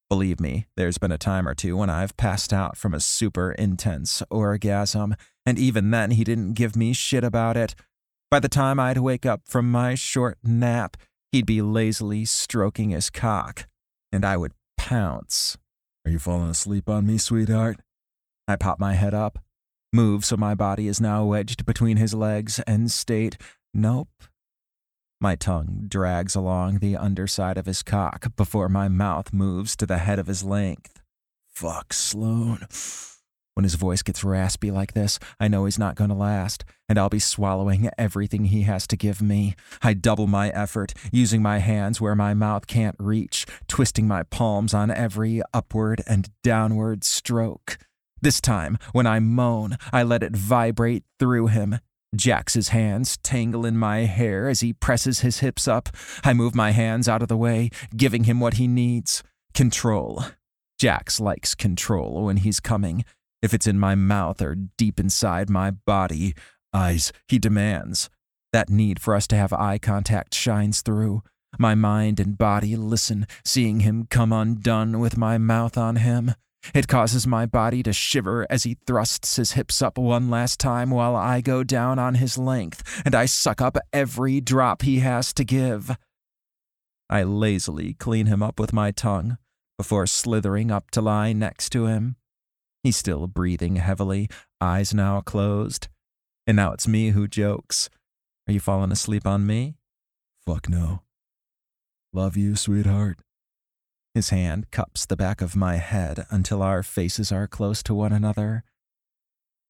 [0.09, 3.51] Believe me, there's been a time or two when I've passed out from a super
[3.51, 5.15] intense orgasm,
[5.45, 7.75] and even then he didn't give me shit about it.
[8.31, 10.97] By the time I'd wake up from my short nap,
[11.31, 13.67] he'd be lazily stroking his cock,
[14.11, 15.57] and I would pounce.
[16.05, 17.79] Are you falling asleep on me, sweetheart?
[18.47, 19.39] I pop my head up,
[19.93, 23.37] move so my body is now wedged between his legs, and state,
[23.73, 24.09] Nope.
[25.21, 29.97] My tongue drags along the underside of his cock before my mouth moves to the
[29.97, 31.01] head of his length.
[31.49, 32.65] Fuck, Sloan.
[33.53, 36.97] When his voice gets raspy like this, I know he's not going to last, and
[36.97, 39.55] I'll be swallowing everything he has to give me.
[39.81, 44.73] I double my effort, using my hands where my mouth can't reach, twisting my palms
[44.73, 47.77] on every upward and downward stroke.
[48.21, 51.79] This time, when I moan, I let it vibrate through him.
[52.15, 55.89] Jax's hands tangle in my hair as he presses his hips up.
[56.23, 60.23] I move my hands out of the way, giving him what he needs control.
[60.79, 63.05] Jax likes control when he's coming.
[63.41, 66.33] If it's in my mouth or deep inside my body,
[66.73, 68.09] eyes, he demands.
[68.51, 71.21] That need for us to have eye contact shines through.
[71.57, 76.33] My mind and body listen, seeing him come undone with my mouth on him.
[76.73, 80.91] It causes my body to shiver as he thrusts his hips up one last time
[80.91, 85.33] while I go down on his length and I suck up every drop he has
[85.33, 85.95] to give.
[87.09, 89.37] I lazily clean him up with my tongue
[89.77, 92.17] before slithering up to lie next to him.
[92.83, 94.29] He's still breathing heavily,
[94.61, 95.87] eyes now closed.
[96.45, 97.89] And now it's me who jokes.
[98.47, 99.75] Are you falling asleep on me?
[100.45, 101.01] Fuck no.
[102.13, 103.19] Love you, sweetheart.
[104.19, 108.11] His hand cups the back of my head until our faces are close to one
[108.11, 108.65] another.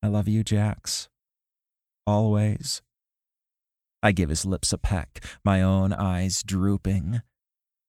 [0.01, 1.07] I love you, Jax.
[2.07, 2.81] Always.
[4.01, 7.21] I give his lips a peck, my own eyes drooping.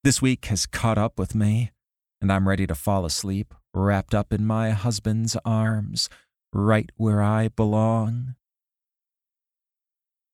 [0.05, 1.71] This week has caught up with me,
[2.21, 6.11] and I'm ready to fall asleep, wrapped up in my husband's arms,
[6.53, 8.35] right where I belong.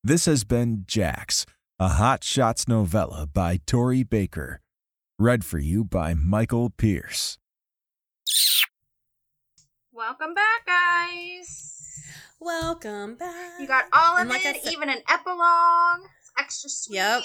[0.02, 1.46] This has been Jax,
[1.78, 4.60] a Hot Shots novella by Tori Baker.
[5.18, 7.38] Read for you by Michael Pierce.
[9.92, 11.72] Welcome back, guys.
[12.38, 13.58] Welcome back.
[13.58, 16.10] You got all of And like I it, said- even an epilogue.
[16.20, 16.96] It's extra sweet.
[16.96, 17.22] Yep.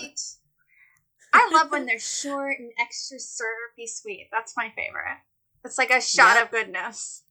[1.34, 4.30] I love when they're short and extra syrupy sweet.
[4.32, 5.20] That's my favorite.
[5.66, 6.46] It's like a shot Yep.
[6.46, 7.24] of goodness.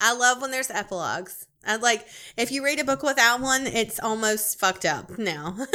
[0.00, 1.46] I love when there's epilogues.
[1.64, 2.06] I like
[2.36, 5.56] if you read a book without one, it's almost fucked up now.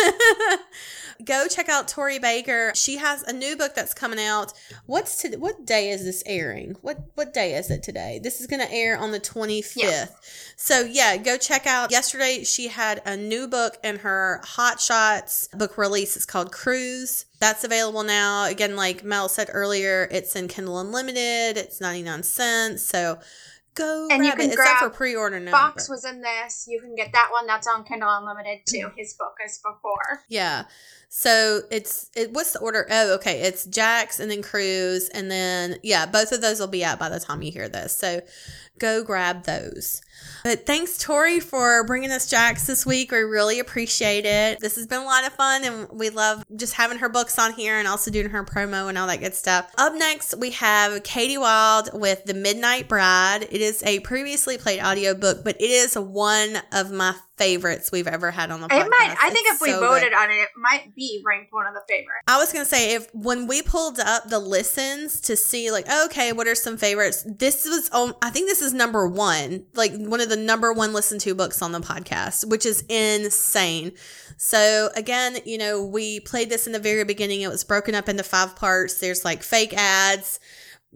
[1.24, 2.72] Go check out Tori Baker.
[2.76, 4.52] She has a new book that's coming out.
[4.86, 6.76] What's to, what day is this airing?
[6.82, 8.20] What what day is it today?
[8.22, 9.76] This is going to air on the 25th.
[9.76, 10.08] Yeah.
[10.56, 11.92] So yeah, go check out.
[11.92, 16.16] Yesterday she had a new book in her Hot Shots book release.
[16.16, 17.26] It's called Cruise.
[17.40, 18.46] That's available now.
[18.46, 21.58] Again, like Mel said earlier, it's in Kindle Unlimited.
[21.58, 22.84] It's 99 cents.
[22.84, 23.20] So
[23.76, 24.56] go And you can it.
[24.56, 25.52] Grab for pre-order now.
[25.52, 26.66] Fox but- was in this.
[26.68, 27.46] You can get that one.
[27.46, 28.90] That's on Kindle Unlimited too.
[28.96, 30.24] His book is before.
[30.28, 30.66] Yeah.
[31.10, 32.88] So it's it what's the order?
[32.90, 33.42] Oh, okay.
[33.42, 37.10] It's Jax and then Cruise and then yeah, both of those will be out by
[37.10, 37.96] the time you hear this.
[37.96, 38.22] So
[38.80, 40.02] go grab those.
[40.44, 43.12] But thanks Tori for bringing us Jax this week.
[43.12, 44.60] We really appreciate it.
[44.60, 47.54] This has been a lot of fun and we love just having her books on
[47.54, 49.72] here and also doing her promo and all that good stuff.
[49.78, 53.44] Up next, we have Katie Wild with The Midnight Bride.
[53.52, 58.32] It is a previously played audiobook, but it is one of my favorites we've ever
[58.32, 58.86] had on the podcast.
[58.86, 59.16] It might.
[59.22, 59.90] I think It's if we so good.
[59.90, 62.24] voted on it, it might be ranked one of the favorites.
[62.28, 66.32] I was gonna say if when we pulled up the listens to see like okay
[66.32, 70.22] what are some favorites this was um, I think this is number one like one
[70.22, 73.92] of the number one listened to books on the podcast which is insane.
[74.38, 77.42] So again you know we played this in the very beginning.
[77.42, 78.96] It was broken up into five parts.
[79.00, 80.40] There's like fake ads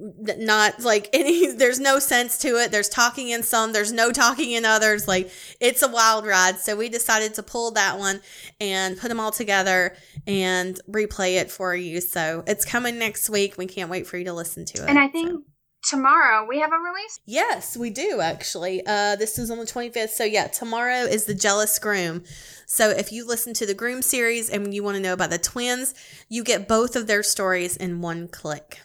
[0.01, 2.71] not like any there's no sense to it.
[2.71, 5.07] There's talking in some there's no talking in others.
[5.07, 6.57] Like it's a wild ride.
[6.59, 8.21] So we decided to pull that one
[8.61, 9.95] and put them all together
[10.25, 11.99] and replay it for you.
[12.01, 13.57] So it's coming next week.
[13.57, 14.89] We can't wait for you to listen to it.
[14.89, 15.43] And I So- think
[15.83, 17.19] tomorrow we have a release.
[17.25, 18.85] Yes, we do actually.
[18.85, 20.09] Uh, this is on the 25th.
[20.09, 22.23] So, yeah, tomorrow is the Jealous Groom.
[22.65, 25.37] So, if you listen to the Groom series and you want to know about the
[25.37, 25.93] twins,
[26.27, 28.79] you get both of their stories in one click.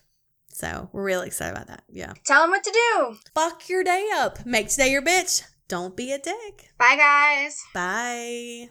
[0.48, 1.84] So, we're really excited about that.
[1.88, 2.12] Yeah.
[2.24, 3.16] Tell them what to do.
[3.34, 4.46] Fuck your day up.
[4.46, 5.42] Make today your bitch.
[5.66, 6.70] Don't be a dick.
[6.78, 7.62] Bye, guys.
[7.72, 8.70] Bye.